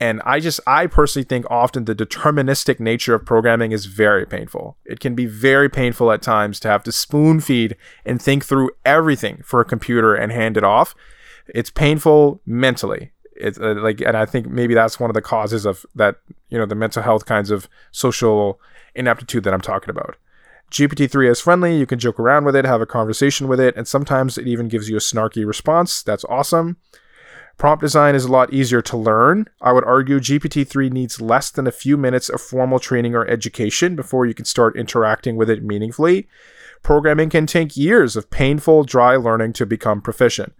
And 0.00 0.22
I 0.24 0.38
just, 0.38 0.60
I 0.64 0.86
personally 0.86 1.24
think 1.24 1.44
often 1.50 1.84
the 1.84 1.94
deterministic 1.94 2.78
nature 2.78 3.14
of 3.14 3.24
programming 3.24 3.72
is 3.72 3.86
very 3.86 4.24
painful. 4.24 4.76
It 4.84 5.00
can 5.00 5.16
be 5.16 5.26
very 5.26 5.68
painful 5.68 6.12
at 6.12 6.22
times 6.22 6.60
to 6.60 6.68
have 6.68 6.84
to 6.84 6.92
spoon 6.92 7.40
feed 7.40 7.76
and 8.04 8.22
think 8.22 8.44
through 8.44 8.70
everything 8.84 9.42
for 9.44 9.60
a 9.60 9.64
computer 9.64 10.14
and 10.14 10.30
hand 10.30 10.56
it 10.56 10.62
off 10.62 10.94
it's 11.54 11.70
painful 11.70 12.40
mentally. 12.46 13.12
It's 13.36 13.58
uh, 13.58 13.74
like, 13.78 14.00
and 14.00 14.16
I 14.16 14.26
think 14.26 14.48
maybe 14.48 14.74
that's 14.74 14.98
one 14.98 15.10
of 15.10 15.14
the 15.14 15.22
causes 15.22 15.64
of 15.64 15.86
that, 15.94 16.16
you 16.48 16.58
know, 16.58 16.66
the 16.66 16.74
mental 16.74 17.02
health 17.02 17.26
kinds 17.26 17.50
of 17.50 17.68
social 17.92 18.60
inaptitude 18.94 19.44
that 19.44 19.54
I'm 19.54 19.60
talking 19.60 19.90
about. 19.90 20.16
GPT-3 20.70 21.30
is 21.30 21.40
friendly. 21.40 21.76
You 21.76 21.86
can 21.86 21.98
joke 21.98 22.20
around 22.20 22.44
with 22.44 22.54
it, 22.54 22.64
have 22.64 22.80
a 22.80 22.86
conversation 22.86 23.48
with 23.48 23.60
it, 23.60 23.76
and 23.76 23.88
sometimes 23.88 24.36
it 24.36 24.46
even 24.46 24.68
gives 24.68 24.90
you 24.90 24.96
a 24.96 25.00
snarky 25.00 25.46
response. 25.46 26.02
That's 26.02 26.24
awesome. 26.24 26.76
Prompt 27.56 27.82
design 27.82 28.14
is 28.14 28.24
a 28.24 28.30
lot 28.30 28.52
easier 28.52 28.82
to 28.82 28.96
learn. 28.96 29.46
I 29.60 29.72
would 29.72 29.84
argue 29.84 30.20
GPT-3 30.20 30.92
needs 30.92 31.20
less 31.20 31.50
than 31.50 31.66
a 31.66 31.72
few 31.72 31.96
minutes 31.96 32.28
of 32.28 32.40
formal 32.40 32.78
training 32.78 33.16
or 33.16 33.26
education 33.26 33.96
before 33.96 34.26
you 34.26 34.34
can 34.34 34.44
start 34.44 34.76
interacting 34.76 35.36
with 35.36 35.50
it 35.50 35.64
meaningfully. 35.64 36.28
Programming 36.82 37.30
can 37.30 37.46
take 37.46 37.76
years 37.76 38.14
of 38.14 38.30
painful, 38.30 38.84
dry 38.84 39.16
learning 39.16 39.54
to 39.54 39.66
become 39.66 40.00
proficient. 40.00 40.52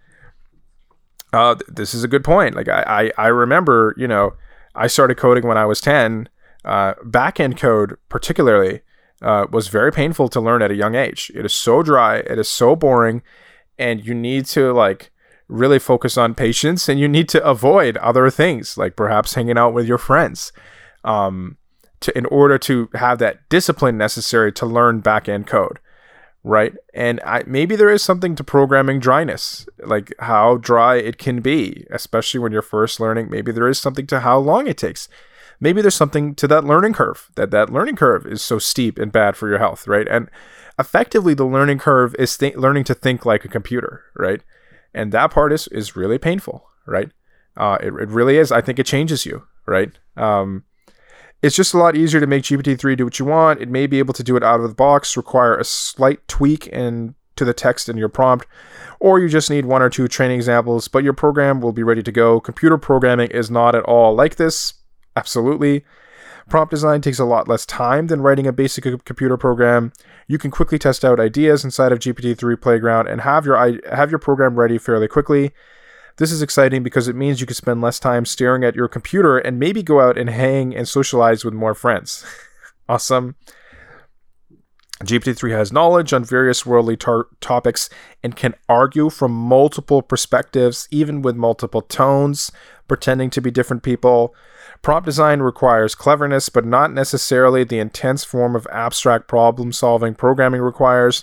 Uh, 1.32 1.56
this 1.68 1.94
is 1.94 2.04
a 2.04 2.08
good 2.08 2.24
point. 2.24 2.54
Like 2.54 2.68
I, 2.68 3.10
I, 3.18 3.24
I 3.24 3.26
remember, 3.28 3.94
you 3.96 4.08
know, 4.08 4.34
I 4.74 4.86
started 4.86 5.16
coding 5.16 5.46
when 5.46 5.58
I 5.58 5.66
was 5.66 5.80
10. 5.80 6.28
Uh, 6.64 6.94
backend 7.04 7.58
code, 7.58 7.96
particularly, 8.08 8.80
uh, 9.22 9.46
was 9.50 9.68
very 9.68 9.92
painful 9.92 10.28
to 10.28 10.40
learn 10.40 10.62
at 10.62 10.70
a 10.70 10.76
young 10.76 10.94
age. 10.94 11.30
It 11.34 11.44
is 11.44 11.52
so 11.52 11.82
dry, 11.82 12.18
it 12.18 12.38
is 12.38 12.48
so 12.48 12.76
boring, 12.76 13.22
and 13.78 14.04
you 14.04 14.14
need 14.14 14.46
to 14.46 14.72
like 14.72 15.10
really 15.48 15.78
focus 15.78 16.18
on 16.18 16.34
patience 16.34 16.88
and 16.88 17.00
you 17.00 17.08
need 17.08 17.28
to 17.30 17.44
avoid 17.44 17.96
other 17.98 18.30
things, 18.30 18.76
like 18.76 18.96
perhaps 18.96 19.34
hanging 19.34 19.58
out 19.58 19.72
with 19.72 19.86
your 19.86 19.98
friends. 19.98 20.52
Um, 21.04 21.56
to, 22.00 22.16
in 22.16 22.26
order 22.26 22.58
to 22.58 22.88
have 22.94 23.18
that 23.18 23.48
discipline 23.48 23.96
necessary 23.96 24.52
to 24.52 24.66
learn 24.66 25.02
backend 25.02 25.46
code 25.46 25.80
right? 26.48 26.74
And 26.94 27.20
I, 27.26 27.42
maybe 27.46 27.76
there 27.76 27.90
is 27.90 28.02
something 28.02 28.34
to 28.34 28.42
programming 28.42 29.00
dryness, 29.00 29.68
like 29.84 30.14
how 30.20 30.56
dry 30.56 30.96
it 30.96 31.18
can 31.18 31.40
be, 31.40 31.86
especially 31.90 32.40
when 32.40 32.52
you're 32.52 32.62
first 32.62 33.00
learning. 33.00 33.28
Maybe 33.28 33.52
there 33.52 33.68
is 33.68 33.78
something 33.78 34.06
to 34.06 34.20
how 34.20 34.38
long 34.38 34.66
it 34.66 34.78
takes. 34.78 35.08
Maybe 35.60 35.82
there's 35.82 35.94
something 35.94 36.34
to 36.36 36.48
that 36.48 36.64
learning 36.64 36.94
curve, 36.94 37.30
that 37.34 37.50
that 37.50 37.70
learning 37.70 37.96
curve 37.96 38.24
is 38.24 38.40
so 38.40 38.58
steep 38.58 38.98
and 38.98 39.12
bad 39.12 39.36
for 39.36 39.46
your 39.48 39.58
health, 39.58 39.86
right? 39.86 40.08
And 40.08 40.30
effectively, 40.78 41.34
the 41.34 41.44
learning 41.44 41.80
curve 41.80 42.16
is 42.18 42.38
th- 42.38 42.56
learning 42.56 42.84
to 42.84 42.94
think 42.94 43.26
like 43.26 43.44
a 43.44 43.48
computer, 43.48 44.04
right? 44.16 44.40
And 44.94 45.12
that 45.12 45.30
part 45.30 45.52
is, 45.52 45.68
is 45.68 45.96
really 45.96 46.16
painful, 46.16 46.66
right? 46.86 47.10
Uh, 47.58 47.76
it, 47.82 47.88
it 47.88 48.08
really 48.08 48.38
is. 48.38 48.50
I 48.50 48.62
think 48.62 48.78
it 48.78 48.86
changes 48.86 49.26
you, 49.26 49.46
right? 49.66 49.90
Um, 50.16 50.64
it's 51.42 51.56
just 51.56 51.74
a 51.74 51.78
lot 51.78 51.96
easier 51.96 52.20
to 52.20 52.26
make 52.26 52.44
GPT-3 52.44 52.96
do 52.96 53.04
what 53.04 53.18
you 53.18 53.24
want. 53.24 53.60
It 53.60 53.68
may 53.68 53.86
be 53.86 53.98
able 53.98 54.14
to 54.14 54.22
do 54.22 54.36
it 54.36 54.42
out 54.42 54.60
of 54.60 54.68
the 54.68 54.74
box, 54.74 55.16
require 55.16 55.56
a 55.56 55.64
slight 55.64 56.26
tweak 56.26 56.68
and 56.72 57.14
to 57.36 57.44
the 57.44 57.54
text 57.54 57.88
in 57.88 57.96
your 57.96 58.08
prompt, 58.08 58.46
or 59.00 59.20
you 59.20 59.28
just 59.28 59.48
need 59.48 59.64
one 59.64 59.80
or 59.80 59.88
two 59.88 60.08
training 60.08 60.36
examples, 60.36 60.88
but 60.88 61.04
your 61.04 61.12
program 61.12 61.60
will 61.60 61.72
be 61.72 61.84
ready 61.84 62.02
to 62.02 62.12
go. 62.12 62.40
Computer 62.40 62.76
programming 62.76 63.30
is 63.30 63.50
not 63.50 63.74
at 63.74 63.84
all 63.84 64.14
like 64.14 64.36
this. 64.36 64.74
Absolutely. 65.14 65.84
Prompt 66.48 66.70
design 66.70 67.00
takes 67.00 67.18
a 67.18 67.24
lot 67.24 67.46
less 67.46 67.66
time 67.66 68.06
than 68.06 68.22
writing 68.22 68.46
a 68.46 68.52
basic 68.52 69.04
computer 69.04 69.36
program. 69.36 69.92
You 70.26 70.38
can 70.38 70.50
quickly 70.50 70.78
test 70.78 71.04
out 71.04 71.20
ideas 71.20 71.62
inside 71.62 71.92
of 71.92 71.98
GPT-3 71.98 72.60
Playground 72.60 73.06
and 73.06 73.20
have 73.20 73.44
your 73.44 73.56
have 73.94 74.10
your 74.10 74.18
program 74.18 74.56
ready 74.56 74.78
fairly 74.78 75.08
quickly. 75.08 75.52
This 76.18 76.32
is 76.32 76.42
exciting 76.42 76.82
because 76.82 77.06
it 77.06 77.16
means 77.16 77.40
you 77.40 77.46
can 77.46 77.54
spend 77.54 77.80
less 77.80 78.00
time 78.00 78.24
staring 78.24 78.64
at 78.64 78.74
your 78.74 78.88
computer 78.88 79.38
and 79.38 79.58
maybe 79.58 79.82
go 79.84 80.00
out 80.00 80.18
and 80.18 80.28
hang 80.28 80.74
and 80.74 80.86
socialize 80.86 81.44
with 81.44 81.54
more 81.54 81.74
friends. 81.74 82.24
awesome. 82.88 83.36
GPT-3 85.04 85.52
has 85.52 85.72
knowledge 85.72 86.12
on 86.12 86.24
various 86.24 86.66
worldly 86.66 86.96
tar- 86.96 87.28
topics 87.40 87.88
and 88.24 88.34
can 88.34 88.54
argue 88.68 89.10
from 89.10 89.30
multiple 89.30 90.02
perspectives, 90.02 90.88
even 90.90 91.22
with 91.22 91.36
multiple 91.36 91.82
tones, 91.82 92.50
pretending 92.88 93.30
to 93.30 93.40
be 93.40 93.52
different 93.52 93.84
people. 93.84 94.34
Prompt 94.82 95.06
design 95.06 95.38
requires 95.38 95.94
cleverness, 95.94 96.48
but 96.48 96.64
not 96.64 96.92
necessarily 96.92 97.62
the 97.62 97.78
intense 97.78 98.24
form 98.24 98.56
of 98.56 98.66
abstract 98.72 99.28
problem 99.28 99.72
solving 99.72 100.16
programming 100.16 100.62
requires. 100.62 101.22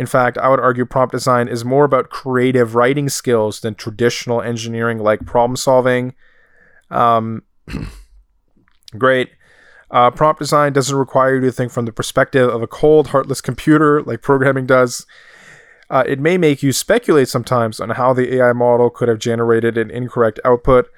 In 0.00 0.06
fact, 0.06 0.38
I 0.38 0.48
would 0.48 0.60
argue 0.60 0.86
prompt 0.86 1.12
design 1.12 1.46
is 1.46 1.62
more 1.62 1.84
about 1.84 2.08
creative 2.08 2.74
writing 2.74 3.10
skills 3.10 3.60
than 3.60 3.74
traditional 3.74 4.40
engineering 4.40 4.96
like 4.96 5.26
problem 5.26 5.56
solving. 5.56 6.14
Um, 6.90 7.42
great. 8.98 9.28
Uh, 9.90 10.10
prompt 10.10 10.38
design 10.38 10.72
doesn't 10.72 10.96
require 10.96 11.34
you 11.34 11.42
to 11.42 11.52
think 11.52 11.70
from 11.70 11.84
the 11.84 11.92
perspective 11.92 12.48
of 12.48 12.62
a 12.62 12.66
cold, 12.66 13.08
heartless 13.08 13.42
computer 13.42 14.02
like 14.02 14.22
programming 14.22 14.64
does. 14.64 15.04
Uh, 15.90 16.02
it 16.06 16.18
may 16.18 16.38
make 16.38 16.62
you 16.62 16.72
speculate 16.72 17.28
sometimes 17.28 17.78
on 17.78 17.90
how 17.90 18.14
the 18.14 18.36
AI 18.36 18.54
model 18.54 18.88
could 18.88 19.08
have 19.08 19.18
generated 19.18 19.76
an 19.76 19.90
incorrect 19.90 20.40
output, 20.46 20.88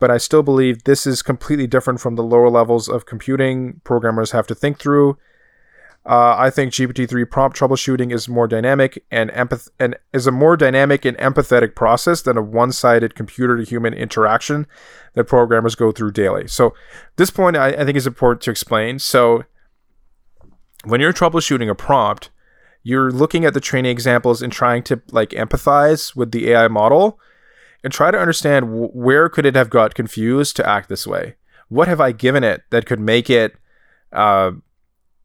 but 0.00 0.10
I 0.10 0.18
still 0.18 0.42
believe 0.42 0.82
this 0.82 1.06
is 1.06 1.22
completely 1.22 1.68
different 1.68 2.00
from 2.00 2.16
the 2.16 2.24
lower 2.24 2.50
levels 2.50 2.88
of 2.88 3.06
computing 3.06 3.80
programmers 3.84 4.32
have 4.32 4.48
to 4.48 4.54
think 4.56 4.80
through. 4.80 5.16
Uh, 6.08 6.34
I 6.38 6.48
think 6.48 6.72
GPT-3 6.72 7.30
prompt 7.30 7.58
troubleshooting 7.58 8.14
is 8.14 8.30
more 8.30 8.48
dynamic 8.48 9.04
and 9.10 9.30
empath- 9.30 9.68
and 9.78 9.94
is 10.14 10.26
a 10.26 10.32
more 10.32 10.56
dynamic 10.56 11.04
and 11.04 11.14
empathetic 11.18 11.74
process 11.74 12.22
than 12.22 12.38
a 12.38 12.42
one-sided 12.42 13.14
computer-to-human 13.14 13.92
interaction 13.92 14.66
that 15.12 15.24
programmers 15.24 15.74
go 15.74 15.92
through 15.92 16.12
daily. 16.12 16.48
So, 16.48 16.72
this 17.16 17.30
point 17.30 17.58
I, 17.58 17.68
I 17.68 17.84
think 17.84 17.98
is 17.98 18.06
important 18.06 18.40
to 18.42 18.50
explain. 18.50 18.98
So, 18.98 19.44
when 20.84 21.02
you're 21.02 21.12
troubleshooting 21.12 21.68
a 21.68 21.74
prompt, 21.74 22.30
you're 22.82 23.10
looking 23.10 23.44
at 23.44 23.52
the 23.52 23.60
training 23.60 23.90
examples 23.90 24.40
and 24.40 24.50
trying 24.50 24.82
to 24.84 25.02
like 25.10 25.30
empathize 25.30 26.16
with 26.16 26.32
the 26.32 26.50
AI 26.52 26.68
model 26.68 27.20
and 27.84 27.92
try 27.92 28.10
to 28.10 28.18
understand 28.18 28.66
w- 28.66 28.88
where 28.88 29.28
could 29.28 29.44
it 29.44 29.56
have 29.56 29.68
got 29.68 29.94
confused 29.94 30.56
to 30.56 30.66
act 30.66 30.88
this 30.88 31.06
way. 31.06 31.34
What 31.68 31.86
have 31.86 32.00
I 32.00 32.12
given 32.12 32.44
it 32.44 32.62
that 32.70 32.86
could 32.86 32.98
make 32.98 33.28
it 33.28 33.56
uh, 34.10 34.52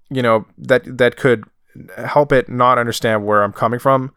you 0.09 0.21
know 0.21 0.45
that 0.57 0.97
that 0.97 1.17
could 1.17 1.43
help 1.97 2.31
it 2.31 2.49
not 2.49 2.77
understand 2.77 3.25
where 3.25 3.43
I'm 3.43 3.53
coming 3.53 3.79
from. 3.79 4.13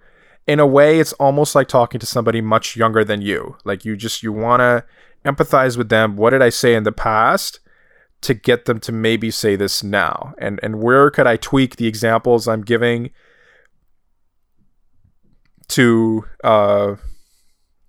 In 0.46 0.60
a 0.60 0.66
way, 0.66 1.00
it's 1.00 1.12
almost 1.14 1.54
like 1.54 1.68
talking 1.68 1.98
to 1.98 2.06
somebody 2.06 2.40
much 2.40 2.76
younger 2.76 3.04
than 3.04 3.20
you. 3.20 3.56
Like 3.64 3.84
you 3.84 3.96
just 3.96 4.22
you 4.22 4.32
want 4.32 4.60
to 4.60 4.84
empathize 5.24 5.76
with 5.76 5.88
them. 5.88 6.16
What 6.16 6.30
did 6.30 6.42
I 6.42 6.50
say 6.50 6.74
in 6.74 6.84
the 6.84 6.92
past 6.92 7.58
to 8.22 8.34
get 8.34 8.64
them 8.64 8.78
to 8.80 8.92
maybe 8.92 9.30
say 9.30 9.56
this 9.56 9.82
now? 9.82 10.34
And 10.38 10.60
and 10.62 10.80
where 10.80 11.10
could 11.10 11.26
I 11.26 11.36
tweak 11.36 11.76
the 11.76 11.86
examples 11.86 12.46
I'm 12.46 12.62
giving 12.62 13.10
to 15.68 16.24
uh, 16.44 16.94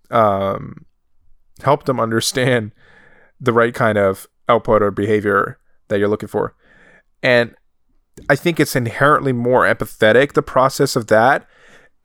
um, 0.10 0.86
help 1.62 1.86
them 1.86 2.00
understand 2.00 2.72
the 3.40 3.54
right 3.54 3.74
kind 3.74 4.00
of 4.00 4.28
output 4.50 4.82
or 4.82 4.90
behavior 4.90 5.60
that 5.90 6.00
you're 6.00 6.08
looking 6.08 6.30
for? 6.30 6.56
And 7.22 7.56
I 8.30 8.36
think 8.36 8.60
it's 8.60 8.76
inherently 8.76 9.34
more 9.34 9.64
empathetic, 9.64 10.34
the 10.34 10.42
process 10.42 10.96
of 10.96 11.08
that, 11.08 11.48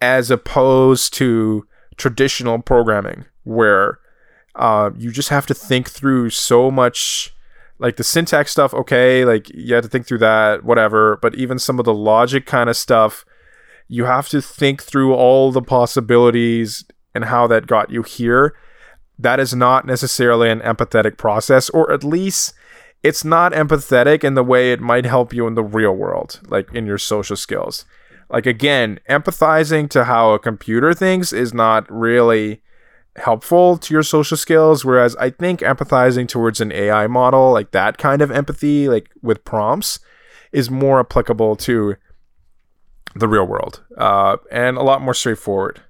as 0.01 0.31
opposed 0.31 1.15
to 1.15 1.67
traditional 1.97 2.61
programming 2.61 3.25
where 3.45 3.99
uh, 4.55 4.91
you 4.97 5.11
just 5.11 5.29
have 5.29 5.47
to 5.47 5.55
think 5.55 5.91
through 5.91 6.31
so 6.31 6.71
much 6.71 7.35
like 7.79 7.97
the 7.97 8.05
syntax 8.05 8.53
stuff 8.53 8.73
okay 8.73 9.25
like 9.25 9.49
you 9.51 9.75
have 9.75 9.83
to 9.83 9.89
think 9.89 10.07
through 10.07 10.19
that 10.19 10.63
whatever 10.65 11.19
but 11.21 11.35
even 11.35 11.59
some 11.59 11.79
of 11.79 11.85
the 11.85 11.93
logic 11.93 12.47
kind 12.47 12.71
of 12.71 12.77
stuff 12.77 13.25
you 13.89 14.07
have 14.07 14.29
to 14.31 14.41
think 14.41 14.83
through 14.83 15.13
all 15.15 15.53
the 15.53 15.61
possibilities 15.61 16.85
and 17.15 17.27
how 17.27 17.47
that 17.47 17.67
got 17.67 17.91
you 17.91 18.03
here. 18.03 18.55
That 19.19 19.39
is 19.39 19.55
not 19.55 19.87
necessarily 19.87 20.51
an 20.51 20.61
empathetic 20.61 21.19
process 21.19 21.69
or 21.71 21.93
at 21.93 22.03
least 22.03 22.55
it's 23.03 23.25
not 23.25 23.53
empathetic 23.53 24.23
in 24.23 24.35
the 24.35 24.45
way 24.45 24.73
it 24.73 24.81
might 24.81 25.05
help 25.05 25.33
you 25.33 25.47
in 25.47 25.55
the 25.55 25.65
real 25.65 25.93
world, 25.93 26.41
like 26.47 26.73
in 26.73 26.87
your 26.87 26.99
social 26.99 27.37
skills. 27.37 27.85
Like 28.31 28.47
again, 28.47 29.01
empathizing 29.11 29.91
to 29.91 30.05
how 30.05 30.33
a 30.33 30.39
computer 30.39 30.95
thinks 30.95 31.33
is 31.33 31.53
not 31.53 31.91
really 31.91 32.63
helpful 33.17 33.77
to 33.77 33.93
your 33.93 34.03
social 34.03 34.39
skills 34.39 34.87
whereas 34.87 35.15
I 35.17 35.29
think 35.29 35.61
empathizing 35.61 36.27
towards 36.27 36.63
an 36.63 36.73
AI 36.73 37.07
model, 37.09 37.53
like 37.53 37.73
that 37.73 37.99
kind 37.99 38.23
of 38.23 38.31
empathy 38.31 38.89
like 38.89 39.11
with 39.21 39.45
prompts 39.45 39.99
is 40.51 40.71
more 40.71 41.01
applicable 41.01 41.57
to 41.57 41.97
the 43.15 43.29
real 43.29 43.47
world 43.47 43.83
uh, 43.99 44.39
and 44.51 44.79
a 44.79 44.83
lot 44.83 45.03
more 45.03 45.13
straightforward. 45.13 45.83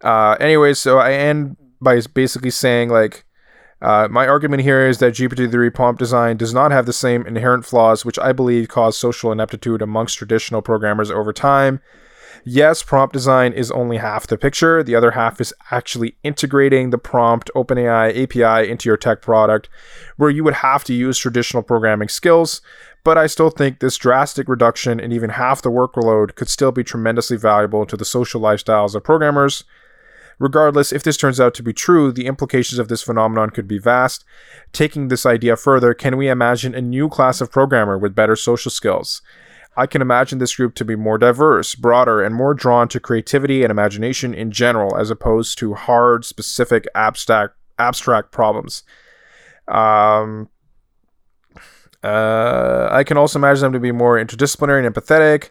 Uh, 0.00 0.36
anyways, 0.40 0.80
so 0.80 0.98
I 0.98 1.12
end 1.12 1.56
by 1.80 2.00
basically 2.12 2.50
saying 2.50 2.88
like 2.88 3.24
uh, 3.82 4.06
my 4.08 4.28
argument 4.28 4.62
here 4.62 4.86
is 4.86 4.98
that 4.98 5.14
GPT-3 5.14 5.74
prompt 5.74 5.98
design 5.98 6.36
does 6.36 6.54
not 6.54 6.70
have 6.70 6.86
the 6.86 6.92
same 6.92 7.26
inherent 7.26 7.64
flaws, 7.64 8.04
which 8.04 8.18
I 8.18 8.32
believe 8.32 8.68
cause 8.68 8.96
social 8.96 9.32
ineptitude 9.32 9.82
amongst 9.82 10.16
traditional 10.16 10.62
programmers 10.62 11.10
over 11.10 11.32
time. 11.32 11.80
Yes, 12.44 12.82
prompt 12.82 13.12
design 13.12 13.52
is 13.52 13.72
only 13.72 13.96
half 13.96 14.28
the 14.28 14.38
picture. 14.38 14.84
The 14.84 14.94
other 14.94 15.12
half 15.12 15.40
is 15.40 15.52
actually 15.72 16.16
integrating 16.22 16.90
the 16.90 16.98
prompt 16.98 17.50
OpenAI 17.56 18.22
API 18.22 18.70
into 18.70 18.88
your 18.88 18.96
tech 18.96 19.20
product, 19.20 19.68
where 20.16 20.30
you 20.30 20.44
would 20.44 20.54
have 20.54 20.84
to 20.84 20.94
use 20.94 21.18
traditional 21.18 21.64
programming 21.64 22.08
skills. 22.08 22.60
But 23.04 23.18
I 23.18 23.26
still 23.26 23.50
think 23.50 23.80
this 23.80 23.96
drastic 23.96 24.48
reduction 24.48 25.00
in 25.00 25.10
even 25.10 25.30
half 25.30 25.60
the 25.60 25.70
workload 25.70 26.36
could 26.36 26.48
still 26.48 26.70
be 26.70 26.84
tremendously 26.84 27.36
valuable 27.36 27.84
to 27.86 27.96
the 27.96 28.04
social 28.04 28.40
lifestyles 28.40 28.94
of 28.94 29.02
programmers. 29.02 29.64
Regardless, 30.38 30.92
if 30.92 31.02
this 31.02 31.16
turns 31.16 31.40
out 31.40 31.54
to 31.54 31.62
be 31.62 31.72
true, 31.72 32.12
the 32.12 32.26
implications 32.26 32.78
of 32.78 32.88
this 32.88 33.02
phenomenon 33.02 33.50
could 33.50 33.68
be 33.68 33.78
vast. 33.78 34.24
Taking 34.72 35.08
this 35.08 35.26
idea 35.26 35.56
further, 35.56 35.94
can 35.94 36.16
we 36.16 36.28
imagine 36.28 36.74
a 36.74 36.80
new 36.80 37.08
class 37.08 37.40
of 37.40 37.50
programmer 37.50 37.98
with 37.98 38.14
better 38.14 38.36
social 38.36 38.70
skills? 38.70 39.22
I 39.76 39.86
can 39.86 40.02
imagine 40.02 40.38
this 40.38 40.56
group 40.56 40.74
to 40.76 40.84
be 40.84 40.96
more 40.96 41.16
diverse, 41.16 41.74
broader, 41.74 42.22
and 42.22 42.34
more 42.34 42.52
drawn 42.52 42.88
to 42.88 43.00
creativity 43.00 43.62
and 43.62 43.70
imagination 43.70 44.34
in 44.34 44.50
general, 44.50 44.96
as 44.98 45.10
opposed 45.10 45.58
to 45.58 45.74
hard, 45.74 46.24
specific, 46.24 46.86
abstract, 46.94 47.54
abstract 47.78 48.32
problems. 48.32 48.82
Um, 49.68 50.50
uh, 52.04 52.88
I 52.90 53.04
can 53.04 53.16
also 53.16 53.38
imagine 53.38 53.62
them 53.62 53.72
to 53.72 53.80
be 53.80 53.92
more 53.92 54.18
interdisciplinary 54.18 54.84
and 54.84 54.94
empathetic, 54.94 55.50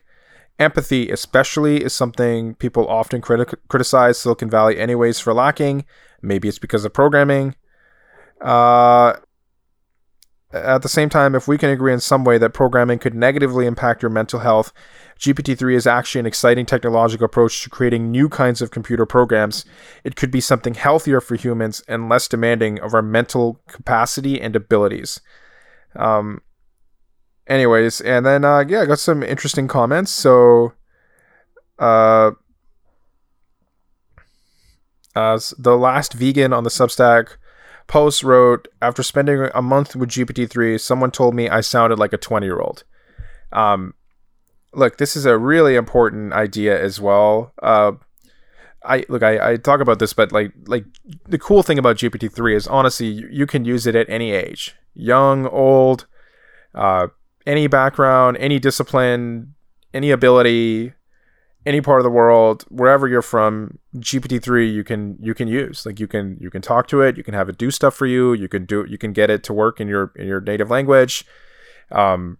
Empathy, 0.59 1.09
especially, 1.09 1.83
is 1.83 1.93
something 1.93 2.55
people 2.55 2.87
often 2.87 3.21
criti- 3.21 3.55
criticize 3.67 4.19
Silicon 4.19 4.49
Valley, 4.49 4.77
anyways, 4.77 5.19
for 5.19 5.33
lacking. 5.33 5.85
Maybe 6.21 6.47
it's 6.47 6.59
because 6.59 6.85
of 6.85 6.93
programming. 6.93 7.55
Uh, 8.39 9.13
at 10.53 10.81
the 10.81 10.89
same 10.89 11.09
time, 11.09 11.33
if 11.33 11.47
we 11.47 11.57
can 11.57 11.69
agree 11.69 11.93
in 11.93 11.99
some 11.99 12.25
way 12.25 12.37
that 12.37 12.53
programming 12.53 12.99
could 12.99 13.15
negatively 13.15 13.65
impact 13.65 14.01
your 14.01 14.11
mental 14.11 14.39
health, 14.41 14.73
GPT 15.17 15.57
3 15.57 15.75
is 15.75 15.87
actually 15.87 16.19
an 16.19 16.25
exciting 16.25 16.65
technological 16.65 17.25
approach 17.25 17.63
to 17.63 17.69
creating 17.69 18.11
new 18.11 18.27
kinds 18.27 18.61
of 18.61 18.71
computer 18.71 19.05
programs. 19.05 19.65
It 20.03 20.15
could 20.15 20.31
be 20.31 20.41
something 20.41 20.73
healthier 20.73 21.21
for 21.21 21.35
humans 21.35 21.81
and 21.87 22.09
less 22.09 22.27
demanding 22.27 22.79
of 22.79 22.93
our 22.93 23.01
mental 23.01 23.61
capacity 23.67 24.41
and 24.41 24.55
abilities. 24.55 25.21
Um, 25.95 26.41
anyways, 27.51 28.01
and 28.01 28.25
then 28.25 28.45
uh, 28.45 28.63
yeah, 28.67 28.81
I 28.81 28.85
got 28.85 28.99
some 28.99 29.21
interesting 29.21 29.67
comments. 29.67 30.11
So, 30.11 30.73
uh, 31.77 32.31
uh, 35.15 35.39
the 35.59 35.77
last 35.77 36.13
vegan 36.13 36.53
on 36.53 36.63
the 36.63 36.69
Substack 36.69 37.35
post 37.87 38.23
wrote, 38.23 38.67
after 38.81 39.03
spending 39.03 39.49
a 39.53 39.61
month 39.61 39.95
with 39.95 40.09
GPT-3, 40.09 40.79
someone 40.79 41.11
told 41.11 41.35
me 41.35 41.49
I 41.49 41.59
sounded 41.59 41.99
like 41.99 42.13
a 42.13 42.17
20-year-old. 42.17 42.85
Um, 43.51 43.95
look, 44.73 44.97
this 44.97 45.17
is 45.17 45.25
a 45.25 45.37
really 45.37 45.75
important 45.75 46.31
idea 46.31 46.81
as 46.81 47.01
well. 47.01 47.51
Uh, 47.61 47.93
I 48.83 49.03
look, 49.09 49.21
I, 49.21 49.51
I 49.51 49.55
talk 49.57 49.81
about 49.81 49.99
this, 49.99 50.13
but 50.13 50.31
like, 50.31 50.53
like 50.65 50.85
the 51.27 51.37
cool 51.37 51.63
thing 51.63 51.77
about 51.77 51.97
GPT-3 51.97 52.55
is 52.55 52.67
honestly, 52.67 53.07
you, 53.07 53.27
you 53.29 53.45
can 53.45 53.65
use 53.65 53.85
it 53.85 53.95
at 53.95 54.09
any 54.09 54.31
age, 54.31 54.75
young, 54.95 55.45
old, 55.47 56.07
uh, 56.73 57.07
any 57.45 57.67
background, 57.67 58.37
any 58.37 58.59
discipline, 58.59 59.53
any 59.93 60.11
ability, 60.11 60.93
any 61.65 61.81
part 61.81 61.99
of 61.99 62.03
the 62.03 62.09
world, 62.09 62.65
wherever 62.69 63.07
you're 63.07 63.21
from, 63.21 63.77
GPT-3 63.97 64.71
you 64.71 64.83
can 64.83 65.17
you 65.21 65.33
can 65.33 65.47
use. 65.47 65.85
Like 65.85 65.99
you 65.99 66.07
can 66.07 66.37
you 66.39 66.49
can 66.49 66.61
talk 66.61 66.87
to 66.87 67.01
it, 67.01 67.17
you 67.17 67.23
can 67.23 67.33
have 67.33 67.49
it 67.49 67.57
do 67.57 67.71
stuff 67.71 67.95
for 67.95 68.05
you, 68.05 68.33
you 68.33 68.47
can 68.47 68.65
do 68.65 68.85
you 68.87 68.97
can 68.97 69.13
get 69.13 69.29
it 69.29 69.43
to 69.43 69.53
work 69.53 69.79
in 69.79 69.87
your 69.87 70.11
in 70.15 70.27
your 70.27 70.41
native 70.41 70.69
language. 70.69 71.25
Um, 71.91 72.37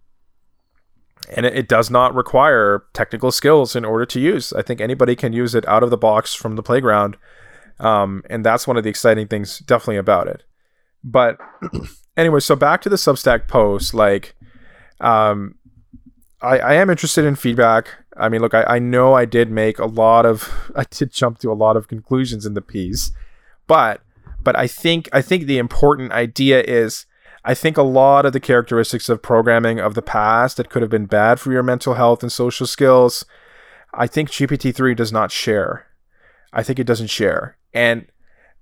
and 1.36 1.46
it, 1.46 1.68
does 1.68 1.90
not 1.90 2.16
require 2.16 2.86
technical 2.94 3.32
skills 3.32 3.76
in 3.76 3.86
order 3.86 4.06
to 4.06 4.20
use. 4.20 4.52
I 4.54 4.62
think 4.62 4.82
anybody 4.82 5.16
can 5.16 5.34
use 5.34 5.54
it 5.54 5.68
out 5.68 5.84
of 5.84 5.90
the 5.90 5.98
box 5.98 6.34
from 6.34 6.56
the 6.56 6.64
playground. 6.64 7.16
Um, 7.80 8.24
and 8.30 8.46
that's 8.46 8.68
one 8.68 8.76
of 8.76 8.84
the 8.84 8.90
exciting 8.90 9.28
things 9.28 9.60
definitely 9.60 9.98
about 9.98 10.28
it. 10.28 10.44
But 11.04 11.38
anyway, 12.18 12.40
so 12.40 12.56
back 12.56 12.82
to 12.82 12.90
the 12.90 12.96
Substack 12.96 13.48
post, 13.48 13.94
like 13.94 14.36
um, 15.02 15.56
I, 16.42 16.60
I 16.60 16.74
am 16.76 16.90
interested 16.90 17.26
in 17.26 17.36
feedback. 17.36 17.90
I 18.16 18.30
mean, 18.30 18.42
look, 18.42 18.54
I, 18.54 18.64
I 18.64 18.80
know 18.80 19.14
I 19.14 19.26
did 19.26 19.52
make 19.52 19.80
a 19.80 19.86
lot 19.86 20.26
of, 20.26 20.72
I 20.76 20.86
did 20.90 21.12
jump 21.12 21.40
to 21.40 21.52
a 21.52 21.54
lot 21.54 21.76
of 21.76 21.88
conclusions 21.88 22.46
in 22.46 22.54
the 22.54 22.62
piece, 22.62 23.12
but, 23.68 24.02
but 24.44 24.56
I 24.56 24.68
think, 24.68 25.10
I 25.12 25.22
think 25.22 25.46
the 25.46 25.58
important 25.58 26.12
idea 26.12 26.62
is, 26.62 27.06
I 27.44 27.56
think 27.56 27.78
a 27.78 27.84
lot 27.84 28.26
of 28.26 28.34
the 28.34 28.40
characteristics 28.40 29.10
of 29.10 29.22
programming 29.22 29.80
of 29.80 29.96
the 29.96 30.02
past 30.02 30.58
that 30.58 30.70
could 30.70 30.84
have 30.84 30.92
been 30.92 31.08
bad 31.08 31.40
for 31.40 31.52
your 31.52 31.64
mental 31.64 31.96
health 31.96 32.22
and 32.22 32.32
social 32.32 32.68
skills, 32.68 33.26
I 33.94 34.06
think 34.06 34.30
GPT-3 34.30 34.96
does 34.96 35.12
not 35.12 35.32
share. 35.32 35.88
I 36.54 36.62
think 36.62 36.78
it 36.78 36.86
doesn't 36.86 37.08
share. 37.08 37.58
And 37.74 38.06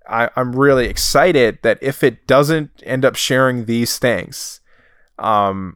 I, 0.08 0.30
am 0.38 0.56
really 0.56 0.88
excited 0.88 1.60
that 1.64 1.78
if 1.82 2.04
it 2.04 2.26
doesn't 2.26 2.72
end 2.84 3.04
up 3.04 3.16
sharing 3.16 3.66
these 3.66 4.00
things, 4.00 4.62
um, 5.18 5.76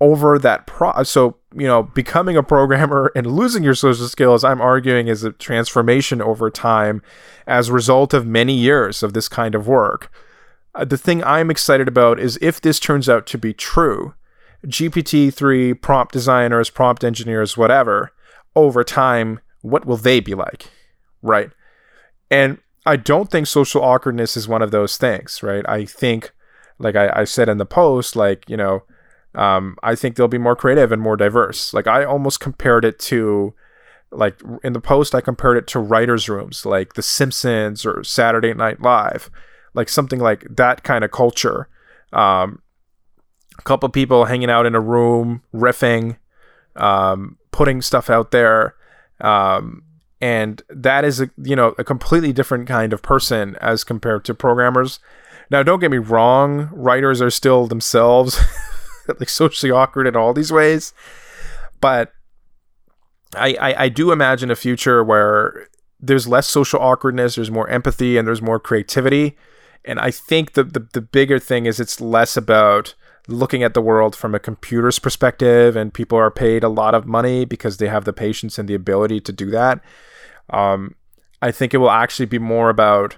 over 0.00 0.38
that 0.38 0.66
pro 0.66 1.02
so 1.02 1.36
you 1.54 1.66
know 1.66 1.82
becoming 1.82 2.36
a 2.36 2.42
programmer 2.42 3.12
and 3.14 3.26
losing 3.26 3.62
your 3.62 3.74
social 3.74 4.08
skills 4.08 4.42
i'm 4.42 4.60
arguing 4.60 5.08
is 5.08 5.24
a 5.24 5.32
transformation 5.32 6.22
over 6.22 6.50
time 6.50 7.02
as 7.46 7.68
a 7.68 7.72
result 7.72 8.14
of 8.14 8.26
many 8.26 8.54
years 8.54 9.02
of 9.02 9.12
this 9.12 9.28
kind 9.28 9.54
of 9.54 9.66
work. 9.66 10.10
Uh, 10.74 10.84
the 10.84 10.96
thing 10.96 11.22
i'm 11.24 11.50
excited 11.50 11.88
about 11.88 12.18
is 12.18 12.38
if 12.40 12.60
this 12.60 12.78
turns 12.80 13.08
out 13.08 13.26
to 13.26 13.36
be 13.36 13.52
true 13.52 14.14
gpt-3 14.66 15.80
prompt 15.80 16.12
designers 16.12 16.70
prompt 16.70 17.04
engineers 17.04 17.56
whatever 17.56 18.12
over 18.56 18.84
time 18.84 19.40
what 19.62 19.84
will 19.84 19.96
they 19.96 20.20
be 20.20 20.34
like 20.34 20.70
right? 21.22 21.50
And 22.30 22.58
i 22.86 22.96
don't 22.96 23.30
think 23.30 23.46
social 23.46 23.82
awkwardness 23.82 24.36
is 24.36 24.48
one 24.48 24.62
of 24.62 24.70
those 24.70 24.96
things 24.96 25.42
right? 25.42 25.68
I 25.68 25.84
think 25.84 26.32
like 26.78 26.96
I, 26.96 27.10
I 27.14 27.24
said 27.24 27.48
in 27.48 27.58
the 27.58 27.66
post 27.66 28.16
like 28.16 28.48
you 28.48 28.56
know 28.56 28.84
um, 29.34 29.76
I 29.82 29.94
think 29.94 30.16
they'll 30.16 30.28
be 30.28 30.38
more 30.38 30.56
creative 30.56 30.92
and 30.92 31.00
more 31.00 31.16
diverse. 31.16 31.72
Like 31.72 31.86
I 31.86 32.04
almost 32.04 32.40
compared 32.40 32.84
it 32.84 32.98
to 33.00 33.54
like 34.12 34.40
in 34.64 34.72
the 34.72 34.80
post 34.80 35.14
I 35.14 35.20
compared 35.20 35.56
it 35.56 35.66
to 35.68 35.78
writers' 35.78 36.28
rooms 36.28 36.66
like 36.66 36.94
The 36.94 37.02
Simpsons 37.02 37.86
or 37.86 38.02
Saturday 38.02 38.52
Night 38.54 38.80
Live, 38.80 39.30
like 39.74 39.88
something 39.88 40.18
like 40.18 40.44
that 40.50 40.82
kind 40.82 41.04
of 41.04 41.12
culture. 41.12 41.68
Um, 42.12 42.60
a 43.58 43.62
couple 43.62 43.88
people 43.88 44.24
hanging 44.24 44.50
out 44.50 44.66
in 44.66 44.74
a 44.74 44.80
room, 44.80 45.42
riffing, 45.54 46.16
um, 46.76 47.38
putting 47.52 47.82
stuff 47.82 48.10
out 48.10 48.32
there. 48.32 48.74
Um, 49.20 49.82
and 50.20 50.62
that 50.68 51.04
is 51.04 51.20
a 51.20 51.30
you 51.42 51.56
know 51.56 51.74
a 51.78 51.84
completely 51.84 52.32
different 52.32 52.66
kind 52.66 52.92
of 52.92 53.02
person 53.02 53.56
as 53.60 53.84
compared 53.84 54.24
to 54.26 54.34
programmers. 54.34 54.98
Now, 55.50 55.62
don't 55.62 55.80
get 55.80 55.90
me 55.90 55.98
wrong; 55.98 56.68
writers 56.72 57.22
are 57.22 57.30
still 57.30 57.66
themselves 57.66 58.38
like 59.20 59.28
socially 59.28 59.70
awkward 59.70 60.06
in 60.06 60.16
all 60.16 60.32
these 60.32 60.52
ways. 60.52 60.92
But 61.80 62.12
I, 63.34 63.56
I, 63.60 63.84
I 63.84 63.88
do 63.88 64.12
imagine 64.12 64.50
a 64.50 64.56
future 64.56 65.02
where 65.02 65.68
there's 66.00 66.26
less 66.26 66.48
social 66.48 66.80
awkwardness, 66.80 67.34
there's 67.34 67.50
more 67.50 67.68
empathy, 67.68 68.16
and 68.16 68.26
there's 68.26 68.42
more 68.42 68.58
creativity. 68.58 69.36
And 69.84 69.98
I 69.98 70.10
think 70.10 70.52
the, 70.52 70.64
the, 70.64 70.86
the 70.92 71.00
bigger 71.00 71.38
thing 71.38 71.66
is 71.66 71.80
it's 71.80 72.00
less 72.00 72.36
about 72.36 72.94
looking 73.28 73.62
at 73.62 73.74
the 73.74 73.82
world 73.82 74.16
from 74.16 74.34
a 74.34 74.38
computer's 74.38 74.98
perspective, 74.98 75.76
and 75.76 75.94
people 75.94 76.18
are 76.18 76.30
paid 76.30 76.64
a 76.64 76.68
lot 76.68 76.94
of 76.94 77.06
money 77.06 77.44
because 77.44 77.76
they 77.76 77.88
have 77.88 78.04
the 78.04 78.12
patience 78.12 78.58
and 78.58 78.68
the 78.68 78.74
ability 78.74 79.20
to 79.20 79.32
do 79.32 79.50
that. 79.50 79.80
Um, 80.50 80.96
I 81.42 81.50
think 81.50 81.72
it 81.72 81.78
will 81.78 81.90
actually 81.90 82.26
be 82.26 82.38
more 82.38 82.68
about 82.68 83.16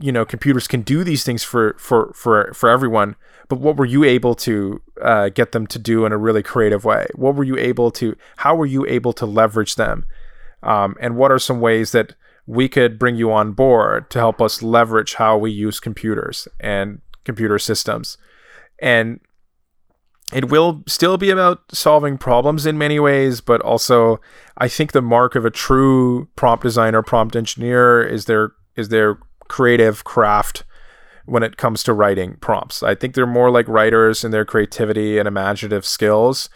you 0.00 0.10
know 0.10 0.24
computers 0.24 0.66
can 0.66 0.82
do 0.82 1.04
these 1.04 1.22
things 1.22 1.44
for 1.44 1.76
for 1.78 2.12
for 2.14 2.52
for 2.52 2.68
everyone 2.68 3.14
but 3.48 3.60
what 3.60 3.76
were 3.76 3.86
you 3.86 4.04
able 4.04 4.34
to 4.34 4.80
uh, 5.02 5.30
get 5.30 5.52
them 5.52 5.66
to 5.68 5.78
do 5.78 6.04
in 6.04 6.12
a 6.12 6.18
really 6.18 6.42
creative 6.42 6.84
way? 6.84 7.06
What 7.14 7.34
were 7.34 7.44
you 7.44 7.56
able 7.56 7.90
to 7.92 8.16
how 8.36 8.54
were 8.54 8.66
you 8.66 8.86
able 8.86 9.12
to 9.14 9.26
leverage 9.26 9.76
them? 9.76 10.04
Um, 10.62 10.96
and 11.00 11.16
what 11.16 11.32
are 11.32 11.38
some 11.38 11.60
ways 11.60 11.92
that 11.92 12.14
we 12.46 12.68
could 12.68 12.98
bring 12.98 13.16
you 13.16 13.32
on 13.32 13.52
board 13.52 14.10
to 14.10 14.18
help 14.18 14.40
us 14.40 14.62
leverage 14.62 15.14
how 15.14 15.38
we 15.38 15.50
use 15.50 15.80
computers 15.80 16.46
and 16.60 17.00
computer 17.24 17.58
systems? 17.58 18.18
And 18.80 19.20
it 20.32 20.50
will 20.50 20.82
still 20.86 21.16
be 21.16 21.30
about 21.30 21.62
solving 21.72 22.18
problems 22.18 22.66
in 22.66 22.76
many 22.76 23.00
ways, 23.00 23.40
but 23.40 23.62
also 23.62 24.20
I 24.58 24.68
think 24.68 24.92
the 24.92 25.00
mark 25.00 25.34
of 25.34 25.46
a 25.46 25.50
true 25.50 26.28
prompt 26.36 26.64
designer, 26.64 27.02
prompt 27.02 27.34
engineer 27.34 28.02
is 28.02 28.26
their 28.26 28.52
is 28.76 28.90
their 28.90 29.18
creative 29.48 30.04
craft 30.04 30.64
when 31.28 31.42
it 31.42 31.56
comes 31.56 31.82
to 31.84 31.92
writing 31.92 32.36
prompts. 32.40 32.82
I 32.82 32.94
think 32.94 33.14
they're 33.14 33.26
more 33.26 33.50
like 33.50 33.68
writers 33.68 34.24
in 34.24 34.30
their 34.30 34.44
creativity 34.44 35.18
and 35.18 35.28
imaginative 35.28 35.84
skills 35.84 36.48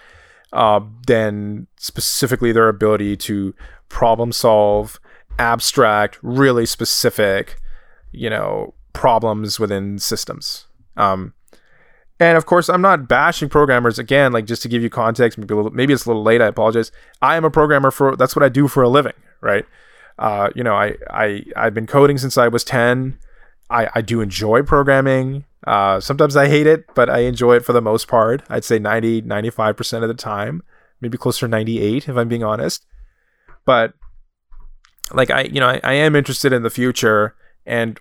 uh, 0.52 0.80
than 1.06 1.66
specifically 1.76 2.52
their 2.52 2.68
ability 2.68 3.16
to 3.16 3.54
problem 3.88 4.32
solve 4.32 4.98
abstract, 5.38 6.18
really 6.22 6.66
specific, 6.66 7.60
you 8.12 8.30
know, 8.30 8.74
problems 8.92 9.60
within 9.60 9.98
systems. 9.98 10.66
Um, 10.96 11.34
and 12.18 12.38
of 12.38 12.46
course, 12.46 12.68
I'm 12.68 12.82
not 12.82 13.08
bashing 13.08 13.48
programmers 13.48 13.98
again. 13.98 14.32
Like 14.32 14.46
just 14.46 14.62
to 14.62 14.68
give 14.68 14.82
you 14.82 14.88
context, 14.88 15.36
maybe 15.36 15.54
little, 15.54 15.70
maybe 15.70 15.92
it's 15.92 16.06
a 16.06 16.08
little 16.08 16.22
late. 16.22 16.40
I 16.40 16.46
apologize. 16.46 16.92
I 17.20 17.36
am 17.36 17.44
a 17.44 17.50
programmer 17.50 17.90
for 17.90 18.16
that's 18.16 18.36
what 18.36 18.42
I 18.42 18.48
do 18.48 18.68
for 18.68 18.82
a 18.82 18.88
living, 18.88 19.14
right? 19.40 19.66
Uh, 20.18 20.50
you 20.54 20.62
know, 20.62 20.74
I, 20.74 20.94
I, 21.10 21.44
I've 21.56 21.74
been 21.74 21.86
coding 21.86 22.18
since 22.18 22.38
I 22.38 22.48
was 22.48 22.64
10. 22.64 23.18
I, 23.72 23.88
I 23.96 24.00
do 24.00 24.20
enjoy 24.20 24.62
programming. 24.62 25.44
Uh, 25.66 26.00
sometimes 26.00 26.36
I 26.36 26.48
hate 26.48 26.66
it, 26.66 26.86
but 26.94 27.08
I 27.08 27.20
enjoy 27.20 27.56
it 27.56 27.64
for 27.64 27.72
the 27.72 27.80
most 27.80 28.08
part. 28.08 28.42
I'd 28.48 28.64
say 28.64 28.78
90, 28.78 29.22
95% 29.22 30.02
of 30.02 30.08
the 30.08 30.14
time, 30.14 30.62
maybe 31.00 31.18
closer 31.18 31.46
to 31.46 31.50
98 31.50 32.08
if 32.08 32.16
I'm 32.16 32.28
being 32.28 32.44
honest. 32.44 32.84
But 33.64 33.94
like 35.12 35.30
I, 35.30 35.42
you 35.42 35.60
know, 35.60 35.68
I, 35.68 35.80
I 35.82 35.92
am 35.94 36.16
interested 36.16 36.52
in 36.52 36.62
the 36.62 36.70
future 36.70 37.34
and 37.64 37.98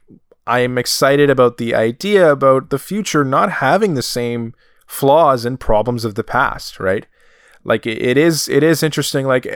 I 0.48 0.60
am 0.60 0.78
excited 0.78 1.30
about 1.30 1.58
the 1.58 1.76
idea 1.76 2.32
about 2.32 2.70
the 2.70 2.80
future 2.80 3.24
not 3.24 3.52
having 3.54 3.94
the 3.94 4.02
same 4.02 4.54
flaws 4.88 5.46
and 5.46 5.60
problems 5.60 6.04
of 6.04 6.16
the 6.16 6.24
past, 6.24 6.80
right? 6.80 7.06
like 7.64 7.86
it 7.86 8.18
is 8.18 8.48
it 8.50 8.64
is 8.64 8.84
interesting 8.84 9.26
like 9.26 9.48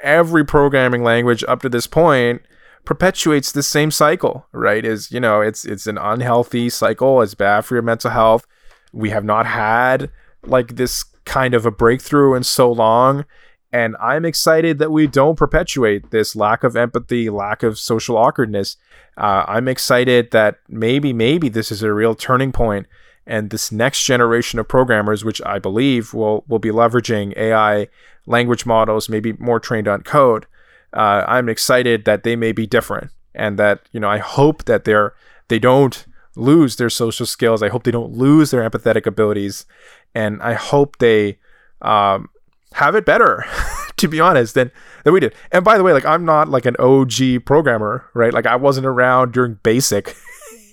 every 0.00 0.44
programming 0.44 1.02
language 1.02 1.44
up 1.48 1.60
to 1.60 1.68
this 1.68 1.86
point 1.86 2.42
perpetuates 2.88 3.52
the 3.52 3.62
same 3.62 3.90
cycle 3.90 4.46
right 4.50 4.86
is 4.86 5.12
you 5.12 5.20
know 5.20 5.42
it's 5.42 5.66
it's 5.66 5.86
an 5.86 5.98
unhealthy 5.98 6.70
cycle 6.70 7.20
it's 7.20 7.34
bad 7.34 7.62
for 7.62 7.74
your 7.74 7.82
mental 7.82 8.10
health 8.10 8.46
we 8.94 9.10
have 9.10 9.24
not 9.24 9.44
had 9.44 10.10
like 10.44 10.76
this 10.76 11.04
kind 11.26 11.52
of 11.52 11.66
a 11.66 11.70
breakthrough 11.70 12.32
in 12.32 12.42
so 12.42 12.72
long 12.72 13.26
and 13.74 13.94
i'm 14.00 14.24
excited 14.24 14.78
that 14.78 14.90
we 14.90 15.06
don't 15.06 15.36
perpetuate 15.36 16.10
this 16.12 16.34
lack 16.34 16.64
of 16.64 16.76
empathy 16.76 17.28
lack 17.28 17.62
of 17.62 17.78
social 17.78 18.16
awkwardness 18.16 18.78
uh, 19.18 19.44
i'm 19.46 19.68
excited 19.68 20.30
that 20.30 20.56
maybe 20.66 21.12
maybe 21.12 21.50
this 21.50 21.70
is 21.70 21.82
a 21.82 21.92
real 21.92 22.14
turning 22.14 22.52
point 22.52 22.86
and 23.26 23.50
this 23.50 23.70
next 23.70 24.04
generation 24.04 24.58
of 24.58 24.66
programmers, 24.66 25.22
which 25.22 25.42
I 25.44 25.58
believe 25.58 26.14
will 26.14 26.44
will 26.48 26.58
be 26.58 26.70
leveraging 26.70 27.36
AI 27.36 27.88
language 28.24 28.64
models, 28.64 29.10
maybe 29.10 29.34
more 29.34 29.60
trained 29.60 29.86
on 29.86 30.00
code. 30.00 30.46
Uh, 30.92 31.24
I'm 31.26 31.48
excited 31.48 32.04
that 32.04 32.22
they 32.22 32.36
may 32.36 32.52
be 32.52 32.66
different, 32.66 33.10
and 33.34 33.58
that 33.58 33.82
you 33.92 34.00
know 34.00 34.08
I 34.08 34.18
hope 34.18 34.64
that 34.64 34.84
they're 34.84 35.14
they 35.48 35.58
don't 35.58 36.06
lose 36.36 36.76
their 36.76 36.90
social 36.90 37.26
skills. 37.26 37.62
I 37.62 37.68
hope 37.68 37.84
they 37.84 37.90
don't 37.90 38.12
lose 38.12 38.50
their 38.50 38.68
empathetic 38.68 39.06
abilities, 39.06 39.66
and 40.14 40.42
I 40.42 40.54
hope 40.54 40.98
they 40.98 41.38
um, 41.82 42.28
have 42.72 42.94
it 42.94 43.04
better. 43.04 43.44
to 43.98 44.08
be 44.08 44.20
honest, 44.20 44.54
than 44.54 44.70
than 45.04 45.12
we 45.12 45.20
did. 45.20 45.34
And 45.52 45.64
by 45.64 45.76
the 45.76 45.84
way, 45.84 45.92
like 45.92 46.06
I'm 46.06 46.24
not 46.24 46.48
like 46.48 46.66
an 46.66 46.76
OG 46.78 47.44
programmer, 47.44 48.08
right? 48.14 48.32
Like 48.32 48.46
I 48.46 48.56
wasn't 48.56 48.86
around 48.86 49.32
during 49.32 49.56
BASIC. 49.56 50.16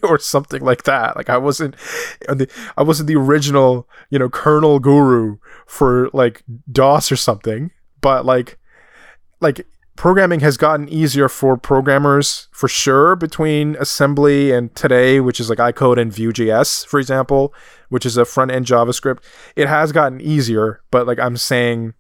or 0.04 0.20
something 0.20 0.62
like 0.62 0.84
that. 0.84 1.16
Like 1.16 1.30
I 1.30 1.38
wasn't 1.38 1.76
I 2.78 2.84
wasn't 2.84 3.08
the 3.08 3.16
original, 3.16 3.90
you 4.10 4.20
know, 4.20 4.30
kernel 4.30 4.80
guru 4.80 5.38
for 5.66 6.10
like 6.14 6.44
DOS 6.72 7.12
or 7.12 7.16
something, 7.16 7.72
but 8.02 8.26
like 8.26 8.58
like 9.42 9.66
programming 9.96 10.42
has 10.42 10.58
gotten 10.58 10.90
easier 10.90 11.30
for 11.30 11.56
programmers 11.58 12.48
for 12.52 12.68
sure 12.68 13.16
between 13.16 13.76
assembly 13.78 14.52
and 14.52 14.76
today 14.76 15.20
which 15.20 15.40
is 15.40 15.50
like 15.50 15.60
icode 15.60 16.00
and 16.00 16.12
vue.js 16.12 16.86
for 16.86 17.00
example 17.00 17.54
which 17.90 18.06
is 18.06 18.18
a 18.18 18.26
front 18.26 18.52
end 18.52 18.66
javascript 18.66 19.20
it 19.56 19.68
has 19.68 19.92
gotten 19.92 20.20
easier 20.20 20.82
but 20.92 21.08
like 21.08 21.20
i'm 21.20 21.38
saying 21.38 21.94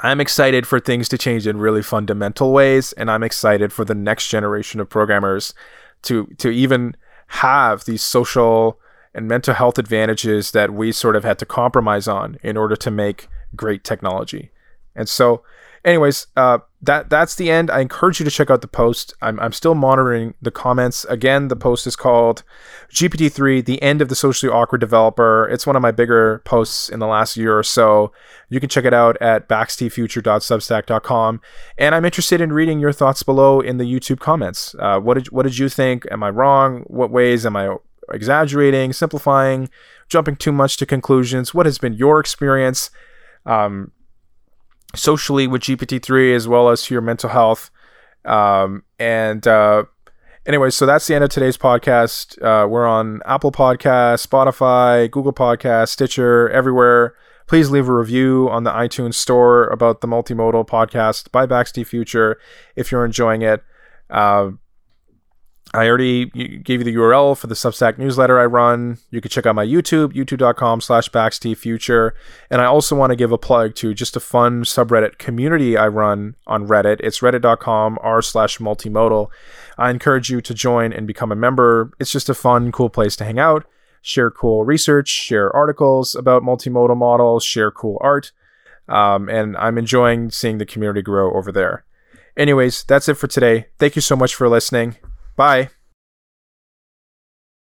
I'm 0.00 0.20
excited 0.20 0.66
for 0.66 0.78
things 0.78 1.08
to 1.08 1.18
change 1.18 1.46
in 1.46 1.58
really 1.58 1.82
fundamental 1.82 2.52
ways, 2.52 2.92
and 2.94 3.10
I'm 3.10 3.22
excited 3.22 3.72
for 3.72 3.84
the 3.84 3.94
next 3.94 4.28
generation 4.28 4.80
of 4.80 4.90
programmers 4.90 5.54
to 6.02 6.26
to 6.38 6.50
even 6.50 6.96
have 7.28 7.84
these 7.84 8.02
social 8.02 8.78
and 9.14 9.26
mental 9.26 9.54
health 9.54 9.78
advantages 9.78 10.50
that 10.50 10.74
we 10.74 10.92
sort 10.92 11.16
of 11.16 11.24
had 11.24 11.38
to 11.38 11.46
compromise 11.46 12.06
on 12.06 12.36
in 12.42 12.56
order 12.56 12.76
to 12.76 12.90
make 12.90 13.28
great 13.54 13.82
technology. 13.82 14.50
And 14.94 15.08
so 15.08 15.42
anyways, 15.86 16.26
uh, 16.36 16.58
that 16.82 17.08
that's 17.08 17.36
the 17.36 17.50
end. 17.50 17.70
I 17.70 17.80
encourage 17.80 18.20
you 18.20 18.24
to 18.24 18.30
check 18.30 18.50
out 18.50 18.60
the 18.60 18.68
post. 18.68 19.14
I'm, 19.22 19.40
I'm 19.40 19.52
still 19.52 19.74
monitoring 19.74 20.34
the 20.42 20.50
comments. 20.50 21.06
Again, 21.06 21.48
the 21.48 21.56
post 21.56 21.86
is 21.86 21.96
called 21.96 22.42
GPT-3: 22.90 23.64
The 23.64 23.80
End 23.80 24.02
of 24.02 24.08
the 24.08 24.14
Socially 24.14 24.52
Awkward 24.52 24.80
Developer. 24.80 25.48
It's 25.48 25.66
one 25.66 25.76
of 25.76 25.82
my 25.82 25.92
bigger 25.92 26.42
posts 26.44 26.88
in 26.88 26.98
the 26.98 27.06
last 27.06 27.36
year 27.36 27.56
or 27.58 27.62
so. 27.62 28.12
You 28.50 28.60
can 28.60 28.68
check 28.68 28.84
it 28.84 28.92
out 28.92 29.16
at 29.22 29.48
bakztfuture.substack.com. 29.48 31.40
And 31.78 31.94
I'm 31.94 32.04
interested 32.04 32.40
in 32.40 32.52
reading 32.52 32.78
your 32.78 32.92
thoughts 32.92 33.22
below 33.22 33.60
in 33.60 33.78
the 33.78 33.84
YouTube 33.84 34.20
comments. 34.20 34.74
Uh, 34.78 35.00
what 35.00 35.14
did 35.14 35.30
what 35.30 35.44
did 35.44 35.56
you 35.58 35.68
think? 35.68 36.06
Am 36.10 36.22
I 36.22 36.30
wrong? 36.30 36.82
What 36.88 37.10
ways 37.10 37.46
am 37.46 37.56
I 37.56 37.76
exaggerating, 38.12 38.92
simplifying, 38.92 39.70
jumping 40.08 40.36
too 40.36 40.52
much 40.52 40.76
to 40.76 40.86
conclusions? 40.86 41.54
What 41.54 41.66
has 41.66 41.78
been 41.78 41.94
your 41.94 42.20
experience? 42.20 42.90
Um, 43.44 43.92
socially 44.96 45.46
with 45.46 45.62
GPT-3 45.62 46.34
as 46.34 46.48
well 46.48 46.68
as 46.68 46.82
to 46.84 46.94
your 46.94 47.02
mental 47.02 47.30
health. 47.30 47.70
Um, 48.24 48.82
and 48.98 49.46
uh, 49.46 49.84
anyway, 50.46 50.70
so 50.70 50.86
that's 50.86 51.06
the 51.06 51.14
end 51.14 51.24
of 51.24 51.30
today's 51.30 51.56
podcast. 51.56 52.40
Uh, 52.42 52.66
we're 52.66 52.86
on 52.86 53.20
Apple 53.24 53.52
Podcast, 53.52 54.26
Spotify, 54.26 55.10
Google 55.10 55.32
Podcast, 55.32 55.88
Stitcher, 55.88 56.48
everywhere. 56.50 57.14
Please 57.46 57.70
leave 57.70 57.88
a 57.88 57.94
review 57.94 58.48
on 58.50 58.64
the 58.64 58.72
iTunes 58.72 59.14
store 59.14 59.68
about 59.68 60.00
the 60.00 60.08
multimodal 60.08 60.66
podcast 60.66 61.30
by 61.30 61.46
Bakz 61.46 61.72
T 61.72 61.84
Future 61.84 62.38
if 62.74 62.90
you're 62.90 63.04
enjoying 63.04 63.42
it. 63.42 63.62
Uh, 64.10 64.50
I 65.76 65.88
already 65.88 66.24
gave 66.24 66.80
you 66.80 66.84
the 66.84 66.94
URL 66.94 67.36
for 67.36 67.48
the 67.48 67.54
Substack 67.54 67.98
newsletter 67.98 68.40
I 68.40 68.46
run. 68.46 68.96
You 69.10 69.20
can 69.20 69.30
check 69.30 69.44
out 69.44 69.54
my 69.54 69.66
YouTube, 69.66 70.14
youtube.com 70.14 70.80
slash 70.80 71.10
Future. 71.54 72.14
And 72.50 72.62
I 72.62 72.64
also 72.64 72.96
want 72.96 73.10
to 73.10 73.16
give 73.16 73.30
a 73.30 73.36
plug 73.36 73.74
to 73.76 73.92
just 73.92 74.16
a 74.16 74.20
fun 74.20 74.64
subreddit 74.64 75.18
community 75.18 75.76
I 75.76 75.88
run 75.88 76.34
on 76.46 76.66
Reddit. 76.66 77.00
It's 77.00 77.20
reddit.com 77.20 77.98
r 78.00 78.22
slash 78.22 78.56
multimodal. 78.56 79.28
I 79.76 79.90
encourage 79.90 80.30
you 80.30 80.40
to 80.40 80.54
join 80.54 80.94
and 80.94 81.06
become 81.06 81.30
a 81.30 81.36
member. 81.36 81.92
It's 82.00 82.10
just 82.10 82.30
a 82.30 82.34
fun, 82.34 82.72
cool 82.72 82.88
place 82.88 83.14
to 83.16 83.26
hang 83.26 83.38
out, 83.38 83.66
share 84.00 84.30
cool 84.30 84.64
research, 84.64 85.08
share 85.08 85.54
articles 85.54 86.14
about 86.14 86.42
multimodal 86.42 86.96
models, 86.96 87.44
share 87.44 87.70
cool 87.70 87.98
art. 88.00 88.32
Um, 88.88 89.28
and 89.28 89.54
I'm 89.58 89.76
enjoying 89.76 90.30
seeing 90.30 90.56
the 90.56 90.64
community 90.64 91.02
grow 91.02 91.36
over 91.36 91.52
there. 91.52 91.84
Anyways, 92.34 92.84
that's 92.84 93.10
it 93.10 93.18
for 93.18 93.26
today. 93.26 93.66
Thank 93.78 93.94
you 93.94 94.00
so 94.02 94.16
much 94.16 94.34
for 94.34 94.48
listening. 94.48 94.96
Bye. 95.36 95.75